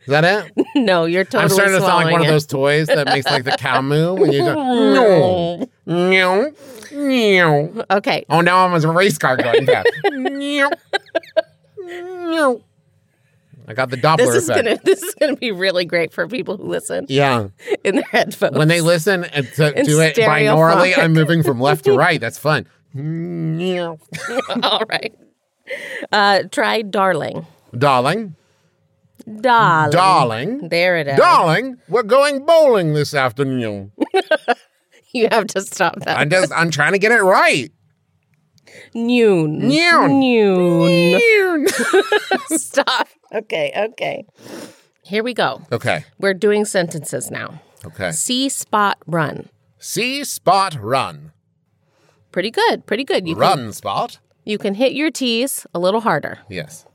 Is 0.00 0.08
that 0.08 0.24
it? 0.24 0.66
no, 0.74 1.04
you're 1.04 1.22
totally 1.24 1.44
I'm 1.44 1.48
starting 1.50 1.74
to 1.74 1.80
sound 1.80 1.84
like 1.84 1.92
swallowing 2.02 2.12
one 2.12 2.20
of 2.22 2.26
it. 2.26 2.30
those 2.30 2.46
toys 2.46 2.88
that 2.88 3.06
makes 3.06 3.24
like 3.26 3.44
the 3.44 3.52
cow 3.52 3.80
moo 3.80 4.14
when 4.14 4.32
you 4.32 4.40
go, 4.40 4.54
no, 4.54 5.68
no, 5.86 6.52
no. 6.92 7.84
Okay. 7.88 8.24
Oh, 8.28 8.40
now 8.40 8.66
I'm 8.66 8.74
a 8.84 8.92
race 8.92 9.16
car 9.16 9.36
going 9.36 9.64
past. 9.64 9.88
No, 10.06 10.70
no. 11.80 12.62
I 13.68 13.74
got 13.74 13.90
the 13.90 13.96
Doppler 13.96 14.16
This 14.18 14.34
is 14.34 14.48
effect. 14.48 14.64
gonna 14.64 14.78
this 14.84 15.02
is 15.02 15.14
gonna 15.14 15.36
be 15.36 15.52
really 15.52 15.84
great 15.84 16.12
for 16.12 16.26
people 16.28 16.56
who 16.56 16.64
listen 16.64 17.06
Yeah. 17.08 17.48
in 17.84 17.96
their 17.96 18.04
headphones. 18.10 18.56
When 18.56 18.68
they 18.68 18.80
listen 18.80 19.24
and 19.24 19.46
to, 19.54 19.78
In 19.78 19.86
to 19.86 20.00
it 20.00 20.16
binaurally. 20.16 20.96
I'm 20.98 21.12
moving 21.12 21.42
from 21.42 21.60
left 21.60 21.84
to 21.84 21.92
right. 21.96 22.20
That's 22.20 22.38
fun. 22.38 22.66
All 22.96 24.82
right. 24.88 25.14
Uh, 26.10 26.42
try 26.50 26.82
darling. 26.82 27.46
Darling, 27.76 28.34
Darling. 29.40 29.90
darling, 29.92 30.68
There 30.68 30.98
it 30.98 31.06
is. 31.08 31.16
darling, 31.16 31.78
we're 31.88 32.02
going 32.02 32.44
bowling 32.44 32.92
this 32.92 33.14
afternoon. 33.14 33.92
You 35.14 35.28
have 35.30 35.46
to 35.48 35.62
stop 35.62 36.00
that. 36.00 36.18
I'm 36.18 36.28
just, 36.28 36.52
I'm 36.52 36.70
trying 36.70 36.92
to 36.92 36.98
get 36.98 37.12
it 37.12 37.22
right. 37.22 37.70
Noon. 38.94 39.58
Noon. 39.68 40.20
Noon. 40.20 41.66
Stop. 42.48 43.08
Okay, 43.34 43.72
okay. 43.76 44.24
Here 45.02 45.22
we 45.22 45.34
go. 45.34 45.62
Okay, 45.72 46.04
We're 46.18 46.34
doing 46.34 46.64
sentences 46.64 47.30
now. 47.30 47.60
okay. 47.84 48.12
See 48.12 48.48
spot 48.48 48.98
run. 49.06 49.48
See 49.78 50.24
spot 50.24 50.76
run. 50.80 51.32
Pretty 52.30 52.50
good. 52.50 52.86
Pretty 52.86 53.04
good. 53.04 53.26
You 53.26 53.34
can 53.34 53.40
Run 53.40 53.72
spot. 53.72 54.18
you 54.44 54.58
can 54.58 54.74
hit 54.74 54.92
your 54.92 55.10
T's 55.10 55.66
a 55.74 55.78
little 55.78 56.00
harder. 56.00 56.38
Yes. 56.48 56.86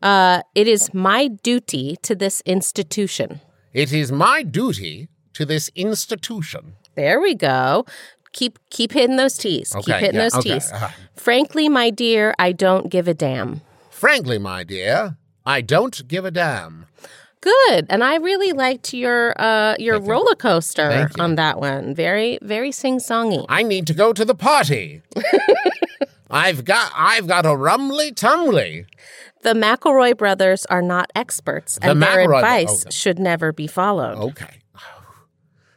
Uh, 0.00 0.42
it 0.54 0.68
is 0.68 0.94
my 0.94 1.26
duty 1.28 1.96
to 2.02 2.14
this 2.14 2.40
institution. 2.46 3.40
It 3.72 3.92
is 3.92 4.10
my 4.12 4.42
duty 4.42 5.08
to 5.34 5.44
this 5.44 5.68
institution. 5.74 6.74
There 6.94 7.20
we 7.20 7.34
go. 7.34 7.84
Keep 8.38 8.58
keep 8.70 8.92
hitting 8.92 9.16
those 9.16 9.36
T's. 9.36 9.72
keep 9.82 9.96
hitting 9.96 10.14
yeah, 10.14 10.22
those 10.22 10.34
okay, 10.36 10.54
T's. 10.54 10.70
uh-huh. 10.70 10.88
Frankly, 11.16 11.68
my 11.68 11.90
dear, 11.90 12.34
I 12.38 12.52
don't 12.52 12.88
give 12.88 13.08
a 13.08 13.14
damn. 13.14 13.62
Frankly, 13.90 14.38
my 14.38 14.62
dear, 14.62 15.16
I 15.44 15.60
don't 15.60 16.06
give 16.06 16.24
a 16.24 16.30
damn. 16.30 16.86
Good. 17.40 17.86
And 17.90 18.04
I 18.04 18.16
really 18.16 18.52
liked 18.52 18.94
your 18.94 19.34
uh 19.40 19.74
your 19.80 19.96
Thank 19.96 20.08
roller 20.08 20.34
coaster 20.36 21.08
on 21.18 21.34
that 21.34 21.58
one. 21.58 21.96
Very 21.96 22.38
very 22.42 22.70
sing 22.70 22.98
songy. 22.98 23.44
I 23.48 23.64
need 23.64 23.88
to 23.88 23.94
go 23.94 24.12
to 24.12 24.24
the 24.24 24.36
party. 24.36 25.02
I've 26.30 26.64
got 26.64 26.92
I've 26.94 27.26
got 27.26 27.44
a 27.46 27.56
rumbly 27.56 28.12
tumbly. 28.12 28.86
The 29.42 29.54
McElroy 29.54 30.16
brothers 30.16 30.64
are 30.66 30.82
not 30.82 31.10
experts, 31.16 31.78
The 31.80 31.90
and 31.90 32.02
their 32.02 32.26
McElroy- 32.28 32.36
advice 32.38 32.82
okay. 32.82 32.90
should 32.90 33.18
never 33.18 33.52
be 33.52 33.66
followed. 33.66 34.18
Okay. 34.30 34.58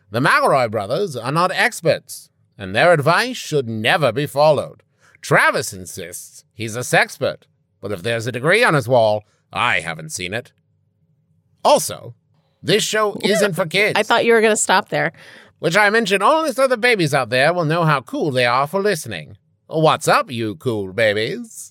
The 0.10 0.20
McElroy 0.20 0.70
brothers 0.70 1.16
are 1.16 1.32
not 1.32 1.52
experts, 1.52 2.30
and 2.62 2.76
their 2.76 2.94
advice 2.94 3.38
should 3.38 3.68
never 3.68 4.12
be 4.12 4.28
followed. 4.28 4.84
Travis 5.20 5.74
insists 5.74 6.46
he's 6.54 6.76
a 6.76 6.82
sexpert, 6.82 7.46
but 7.82 7.92
if 7.92 8.04
there's 8.04 8.28
a 8.28 8.32
degree 8.32 8.64
on 8.64 8.76
his 8.76 8.88
wall, 8.88 9.24
I 9.52 9.80
haven't 9.80 10.12
seen 10.12 10.32
it. 10.32 10.52
Also, 11.66 12.14
this 12.62 12.84
show 12.84 13.18
isn't 13.24 13.56
for 13.56 13.66
kids. 13.66 13.98
I 13.98 14.04
thought 14.04 14.26
you 14.26 14.34
were 14.34 14.42
going 14.42 14.54
to 14.54 14.68
stop 14.70 14.90
there. 14.90 15.12
which 15.58 15.76
I 15.76 15.90
mention 15.90 16.22
only 16.22 16.52
so 16.52 16.68
the 16.68 16.78
babies 16.78 17.16
out 17.16 17.30
there 17.30 17.52
will 17.52 17.66
know 17.66 17.84
how 17.84 18.02
cool 18.02 18.30
they 18.30 18.46
are 18.46 18.68
for 18.68 18.80
listening. 18.80 19.38
What's 19.66 20.08
up, 20.08 20.30
you 20.30 20.56
cool 20.56 20.94
babies? 20.94 21.71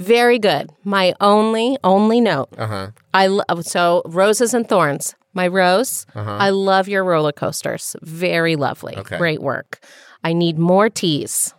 Very 0.00 0.38
good. 0.38 0.70
My 0.82 1.14
only 1.20 1.76
only 1.84 2.20
note. 2.20 2.48
Uh 2.58 2.66
huh. 2.66 2.90
I 3.14 3.26
lo- 3.28 3.44
so 3.60 4.02
roses 4.06 4.54
and 4.54 4.68
thorns. 4.68 5.14
My 5.34 5.46
rose. 5.46 6.06
Uh-huh. 6.14 6.38
I 6.40 6.50
love 6.50 6.88
your 6.88 7.04
roller 7.04 7.32
coasters. 7.32 7.94
Very 8.02 8.56
lovely. 8.56 8.96
Okay. 8.96 9.16
Great 9.18 9.40
work. 9.42 9.78
I 10.24 10.32
need 10.32 10.58
more 10.58 10.88
teas. 10.88 11.54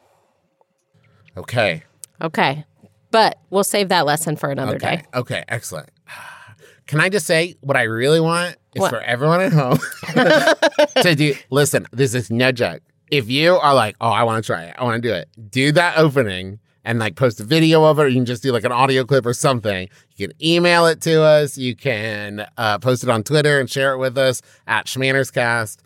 Okay. 1.37 1.83
Okay. 2.21 2.65
But 3.11 3.37
we'll 3.49 3.63
save 3.63 3.89
that 3.89 4.05
lesson 4.05 4.35
for 4.35 4.49
another 4.49 4.75
Okay. 4.75 4.97
day. 4.97 5.03
Okay. 5.13 5.43
Excellent. 5.47 5.89
Can 6.87 6.99
I 6.99 7.09
just 7.09 7.25
say 7.25 7.55
what 7.61 7.77
I 7.77 7.83
really 7.83 8.19
want 8.19 8.57
is 8.75 8.81
What? 8.81 8.89
for 8.89 8.99
everyone 9.01 9.39
at 9.41 9.53
home 9.53 9.77
to 11.03 11.15
do? 11.15 11.35
Listen, 11.49 11.85
this 11.93 12.13
is 12.13 12.29
no 12.29 12.51
joke. 12.51 12.81
If 13.09 13.29
you 13.29 13.55
are 13.55 13.73
like, 13.73 13.95
oh, 14.01 14.09
I 14.09 14.23
want 14.23 14.43
to 14.43 14.47
try 14.47 14.63
it, 14.63 14.75
I 14.77 14.83
want 14.83 15.01
to 15.01 15.07
do 15.09 15.13
it, 15.13 15.29
do 15.49 15.71
that 15.73 15.97
opening 15.97 16.59
and 16.83 16.99
like 16.99 17.15
post 17.15 17.39
a 17.39 17.43
video 17.43 17.83
of 17.83 17.99
it. 17.99 18.03
Or 18.03 18.07
you 18.07 18.15
can 18.15 18.25
just 18.25 18.43
do 18.43 18.51
like 18.51 18.63
an 18.63 18.71
audio 18.71 19.03
clip 19.03 19.25
or 19.25 19.33
something. 19.33 19.89
You 20.15 20.27
can 20.27 20.37
email 20.45 20.85
it 20.85 21.01
to 21.01 21.21
us. 21.21 21.57
You 21.57 21.75
can 21.75 22.45
uh, 22.57 22.79
post 22.79 23.03
it 23.03 23.09
on 23.09 23.23
Twitter 23.23 23.59
and 23.59 23.69
share 23.69 23.93
it 23.93 23.97
with 23.97 24.17
us 24.17 24.41
at 24.67 24.85
Schmannerscast. 24.85 25.77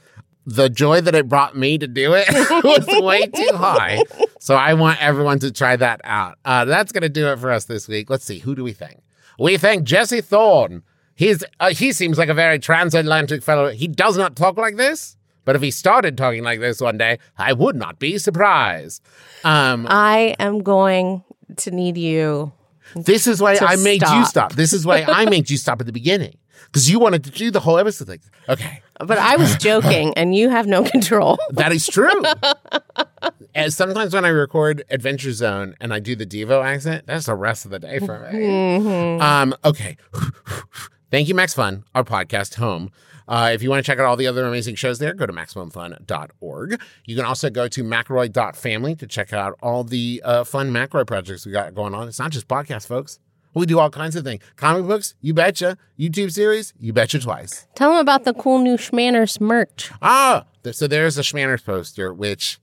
The 0.48 0.70
joy 0.70 1.02
that 1.02 1.16
it 1.16 1.28
brought 1.28 1.58
me 1.58 1.78
to 1.80 1.88
do 1.88 2.14
it 2.14 2.28
was 2.64 2.86
way 3.02 3.26
too 3.26 3.50
high. 3.56 4.04
So 4.40 4.56
I 4.56 4.76
want 4.76 5.02
everyone 5.02 5.40
to 5.40 5.52
try 5.52 5.76
that 5.76 6.02
out. 6.04 6.38
Uh, 6.46 6.66
that's 6.66 6.92
going 6.92 7.02
to 7.02 7.10
do 7.10 7.28
it 7.30 7.40
for 7.40 7.52
us 7.52 7.66
this 7.66 7.88
week. 7.88 8.12
Let's 8.12 8.26
see. 8.26 8.40
Who 8.40 8.54
do 8.54 8.64
we 8.64 8.72
think? 8.72 9.02
We 9.40 9.58
thank 9.58 9.84
Jesse 9.86 10.22
Thorn. 10.22 10.84
He's 11.16 11.44
uh, 11.60 11.70
he 11.70 11.94
seems 11.94 12.18
like 12.18 12.30
a 12.30 12.34
very 12.34 12.60
transatlantic 12.60 13.42
fellow. 13.42 13.70
He 13.70 13.88
does 13.88 14.18
not 14.18 14.36
talk 14.36 14.58
like 14.58 14.76
this, 14.76 15.16
but 15.46 15.56
if 15.56 15.62
he 15.62 15.72
started 15.72 16.18
talking 16.18 16.44
like 16.44 16.60
this 16.60 16.82
one 16.82 16.98
day, 16.98 17.20
I 17.38 17.54
would 17.54 17.76
not 17.76 18.00
be 18.00 18.18
surprised. 18.18 19.02
Um, 19.44 19.88
I 19.90 20.36
am 20.40 20.64
going 20.64 21.24
to 21.58 21.72
need 21.72 21.98
you. 21.98 22.52
this 22.96 23.28
is 23.28 23.42
why 23.42 23.58
I 23.62 23.76
made 23.78 24.02
you 24.02 24.08
stop. 24.08 24.28
stop. 24.28 24.54
This 24.54 24.74
is 24.74 24.86
why 24.86 25.04
I 25.08 25.26
made 25.30 25.50
you 25.50 25.58
stop 25.58 25.80
at 25.80 25.86
the 25.86 25.94
beginning 25.94 26.38
because 26.66 26.90
you 26.90 27.00
wanted 27.00 27.24
to 27.24 27.32
do 27.32 27.52
the 27.52 27.60
whole 27.60 27.78
episode. 27.78 28.08
Like, 28.08 28.22
okay, 28.50 28.82
But 29.00 29.18
I 29.18 29.36
was 29.38 29.56
joking, 29.58 30.14
and 30.16 30.36
you 30.36 30.50
have 30.50 30.68
no 30.68 30.84
control. 30.84 31.38
that 31.52 31.72
is 31.72 31.88
true. 31.88 32.12
and 33.54 33.72
sometimes 33.74 34.14
when 34.14 34.26
I 34.26 34.30
record 34.30 34.84
Adventure 34.90 35.32
Zone 35.32 35.76
and 35.80 35.94
I 35.94 36.00
do 36.00 36.16
the 36.16 36.26
Devo 36.26 36.64
accent, 36.66 37.06
that's 37.08 37.28
the 37.28 37.36
rest 37.36 37.66
of 37.66 37.72
the 37.72 37.80
day 37.80 38.00
for 38.00 38.30
me. 38.32 39.20
Um, 39.20 39.54
okay. 39.64 39.98
Thank 41.12 41.28
you, 41.30 41.36
Max 41.36 41.54
Fun, 41.54 41.86
our 41.94 42.04
podcast 42.04 42.56
home. 42.56 42.92
Uh, 43.28 43.52
if 43.54 43.64
you 43.64 43.70
want 43.70 43.84
to 43.84 43.90
check 43.90 44.00
out 44.00 44.06
all 44.06 44.16
the 44.16 44.28
other 44.28 44.46
amazing 44.46 44.76
shows 44.76 45.00
there, 45.00 45.14
go 45.14 45.26
to 45.26 45.34
MaximumFun.org. 45.34 46.82
You 47.06 47.16
can 47.16 47.26
also 47.26 47.50
go 47.50 47.68
to 47.68 47.84
McElroy.family 47.84 48.96
to 48.96 49.08
check 49.08 49.34
out 49.34 49.58
all 49.62 49.84
the 49.84 50.22
uh, 50.24 50.44
fun 50.44 50.72
McRoy 50.72 51.08
projects 51.08 51.46
we 51.46 51.52
got 51.52 51.74
going 51.74 51.94
on. 51.94 52.08
It's 52.08 52.20
not 52.20 52.32
just 52.32 52.48
podcasts, 52.48 52.88
folks. 52.88 53.20
We 53.56 53.66
do 53.66 53.80
all 53.80 53.90
kinds 53.90 54.18
of 54.18 54.26
things. 54.26 54.44
Comic 54.58 54.86
books, 54.86 55.16
you 55.22 55.34
betcha. 55.34 55.78
YouTube 55.98 56.32
series, 56.32 56.74
you 56.78 56.92
betcha 56.92 57.20
twice. 57.20 57.68
Tell 57.74 57.92
them 57.92 58.00
about 58.00 58.26
the 58.26 58.34
cool 58.34 58.60
new 58.60 58.76
Schmanners 58.76 59.40
merch. 59.40 59.92
Ah, 60.02 60.46
so 60.72 60.88
there's 60.88 61.18
a 61.18 61.22
Schmanners 61.22 61.64
poster, 61.64 62.14
which 62.14 62.60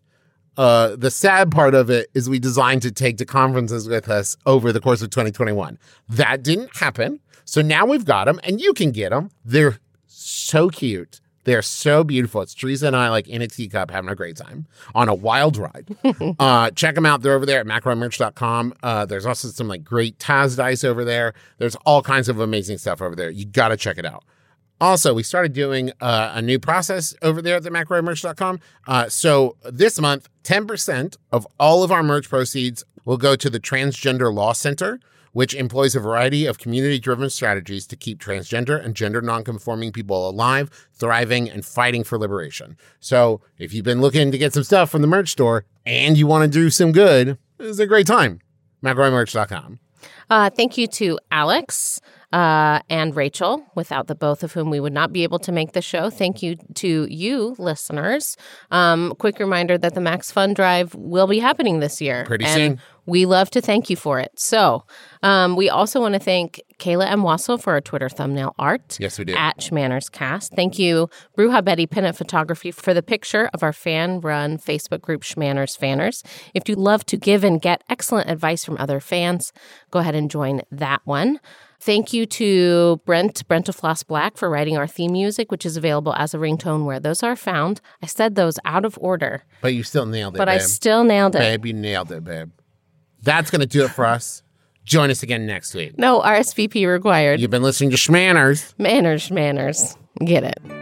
uh, 0.58 0.94
the 0.96 1.10
sad 1.10 1.50
part 1.50 1.74
of 1.74 1.88
it 1.88 2.08
is 2.12 2.28
we 2.28 2.38
designed 2.38 2.82
to 2.82 2.92
take 2.92 3.16
to 3.18 3.24
conferences 3.24 3.88
with 3.88 4.10
us 4.10 4.36
over 4.44 4.70
the 4.70 4.80
course 4.80 5.00
of 5.00 5.08
2021. 5.08 5.78
That 6.10 6.42
didn't 6.42 6.76
happen. 6.76 7.20
So 7.46 7.62
now 7.62 7.86
we've 7.86 8.04
got 8.04 8.26
them 8.26 8.38
and 8.44 8.60
you 8.60 8.74
can 8.74 8.92
get 8.92 9.10
them. 9.10 9.30
They're 9.44 9.78
so 10.22 10.68
cute. 10.68 11.20
They're 11.44 11.62
so 11.62 12.04
beautiful. 12.04 12.40
It's 12.42 12.54
Teresa 12.54 12.86
and 12.86 12.96
I 12.96 13.08
like 13.08 13.26
in 13.28 13.42
a 13.42 13.48
teacup 13.48 13.90
having 13.90 14.10
a 14.10 14.14
great 14.14 14.36
time 14.36 14.66
on 14.94 15.08
a 15.08 15.14
wild 15.14 15.56
ride. 15.56 15.88
uh, 16.38 16.70
check 16.70 16.94
them 16.94 17.04
out. 17.04 17.22
They're 17.22 17.34
over 17.34 17.46
there 17.46 17.60
at 17.60 17.66
mcelroymerch.com. 17.66 18.74
Uh, 18.82 19.04
there's 19.06 19.26
also 19.26 19.48
some 19.48 19.66
like 19.66 19.82
great 19.82 20.18
Taz 20.18 20.56
dice 20.56 20.84
over 20.84 21.04
there. 21.04 21.34
There's 21.58 21.74
all 21.84 22.02
kinds 22.02 22.28
of 22.28 22.38
amazing 22.38 22.78
stuff 22.78 23.02
over 23.02 23.16
there. 23.16 23.30
You 23.30 23.44
got 23.44 23.68
to 23.68 23.76
check 23.76 23.98
it 23.98 24.06
out. 24.06 24.24
Also, 24.80 25.14
we 25.14 25.22
started 25.22 25.52
doing 25.52 25.92
uh, 26.00 26.32
a 26.34 26.42
new 26.42 26.58
process 26.58 27.14
over 27.22 27.40
there 27.40 27.56
at 27.56 27.62
the 27.62 27.70
mcelroymerch.com. 27.70 28.58
Uh, 28.86 29.08
so 29.08 29.56
this 29.64 30.00
month, 30.00 30.28
10% 30.42 31.16
of 31.30 31.46
all 31.58 31.84
of 31.84 31.92
our 31.92 32.02
merch 32.02 32.28
proceeds 32.28 32.84
will 33.04 33.16
go 33.16 33.36
to 33.36 33.48
the 33.48 33.60
Transgender 33.60 34.32
Law 34.32 34.52
Center, 34.52 34.98
which 35.32 35.54
employs 35.54 35.94
a 35.94 36.00
variety 36.00 36.46
of 36.46 36.58
community 36.58 36.98
driven 36.98 37.28
strategies 37.28 37.86
to 37.86 37.96
keep 37.96 38.18
transgender 38.18 38.82
and 38.82 38.94
gender 38.94 39.20
nonconforming 39.20 39.92
people 39.92 40.28
alive, 40.28 40.70
thriving, 40.92 41.50
and 41.50 41.64
fighting 41.64 42.04
for 42.04 42.18
liberation. 42.18 42.76
So 43.00 43.40
if 43.58 43.74
you've 43.74 43.84
been 43.84 44.00
looking 44.00 44.30
to 44.30 44.38
get 44.38 44.52
some 44.52 44.64
stuff 44.64 44.90
from 44.90 45.02
the 45.02 45.08
merch 45.08 45.30
store 45.30 45.64
and 45.84 46.16
you 46.16 46.26
want 46.26 46.44
to 46.44 46.58
do 46.58 46.70
some 46.70 46.92
good, 46.92 47.38
it's 47.58 47.78
a 47.78 47.86
great 47.86 48.06
time. 48.06 48.40
mcelroymerch.com. 48.82 49.80
Uh, 50.32 50.48
thank 50.48 50.78
you 50.78 50.86
to 50.86 51.18
Alex 51.30 52.00
uh, 52.32 52.80
and 52.88 53.14
Rachel, 53.14 53.66
without 53.74 54.06
the 54.06 54.14
both 54.14 54.42
of 54.42 54.54
whom 54.54 54.70
we 54.70 54.80
would 54.80 54.94
not 54.94 55.12
be 55.12 55.24
able 55.24 55.38
to 55.40 55.52
make 55.52 55.72
the 55.72 55.82
show. 55.82 56.08
Thank 56.08 56.42
you 56.42 56.56
to 56.76 57.06
you, 57.10 57.54
listeners. 57.58 58.38
Um, 58.70 59.12
quick 59.18 59.38
reminder 59.38 59.76
that 59.76 59.94
the 59.94 60.00
Max 60.00 60.32
Fun 60.32 60.54
Drive 60.54 60.94
will 60.94 61.26
be 61.26 61.38
happening 61.38 61.80
this 61.80 62.00
year. 62.00 62.24
Pretty 62.24 62.46
and 62.46 62.54
soon. 62.54 62.80
We 63.04 63.26
love 63.26 63.50
to 63.50 63.60
thank 63.60 63.90
you 63.90 63.96
for 63.96 64.20
it. 64.20 64.30
So 64.36 64.84
um, 65.24 65.56
we 65.56 65.68
also 65.68 66.00
want 66.00 66.14
to 66.14 66.20
thank 66.20 66.60
Kayla 66.78 67.10
M. 67.10 67.22
Wasil 67.22 67.60
for 67.60 67.72
our 67.72 67.80
Twitter 67.80 68.08
thumbnail 68.08 68.54
art. 68.60 68.96
Yes, 69.00 69.18
we 69.18 69.24
do. 69.24 69.34
At 69.34 69.58
Schmanners 69.58 70.10
Cast. 70.10 70.52
Thank 70.54 70.78
you, 70.78 71.10
Bruja 71.36 71.64
Betty 71.64 71.86
Pinup 71.86 72.16
Photography, 72.16 72.70
for 72.70 72.94
the 72.94 73.02
picture 73.02 73.50
of 73.52 73.64
our 73.64 73.72
fan 73.72 74.20
run 74.20 74.56
Facebook 74.56 75.00
group, 75.00 75.22
Schmanners 75.22 75.76
Fanners. 75.76 76.22
If 76.54 76.68
you 76.68 76.76
love 76.76 77.04
to 77.06 77.16
give 77.16 77.42
and 77.42 77.60
get 77.60 77.82
excellent 77.88 78.30
advice 78.30 78.64
from 78.64 78.76
other 78.78 79.00
fans, 79.00 79.52
go 79.90 79.98
ahead 79.98 80.14
and 80.14 80.21
join 80.28 80.62
that 80.70 81.00
one. 81.04 81.40
Thank 81.80 82.12
you 82.12 82.26
to 82.26 83.00
Brent 83.04 83.46
brentalfloss 83.48 84.06
Black 84.06 84.36
for 84.36 84.48
writing 84.48 84.76
our 84.76 84.86
theme 84.86 85.12
music, 85.12 85.50
which 85.50 85.66
is 85.66 85.76
available 85.76 86.14
as 86.14 86.32
a 86.32 86.38
ringtone 86.38 86.84
where 86.84 87.00
those 87.00 87.24
are 87.24 87.34
found. 87.34 87.80
I 88.00 88.06
said 88.06 88.36
those 88.36 88.58
out 88.64 88.84
of 88.84 88.96
order, 89.00 89.42
But 89.60 89.74
you 89.74 89.82
still 89.82 90.06
nailed 90.06 90.36
it, 90.36 90.38
but 90.38 90.48
I 90.48 90.58
still 90.58 91.02
nailed 91.02 91.34
it. 91.34 91.40
Babe, 91.40 91.66
you 91.66 91.72
nailed 91.72 92.12
it, 92.12 92.22
babe. 92.22 92.50
That's 93.22 93.50
going 93.50 93.60
to 93.60 93.66
do 93.66 93.84
it 93.84 93.90
for 93.90 94.04
us. 94.04 94.42
Join 94.84 95.10
us 95.10 95.22
again 95.22 95.46
next 95.46 95.74
week. 95.74 95.98
No 95.98 96.20
RSVP 96.20 96.86
required. 96.86 97.40
You've 97.40 97.50
been 97.50 97.62
listening 97.62 97.90
to 97.90 97.96
Schmanners. 97.96 98.74
Manners, 98.78 99.30
manners. 99.30 99.96
Get 100.24 100.44
it. 100.44 100.81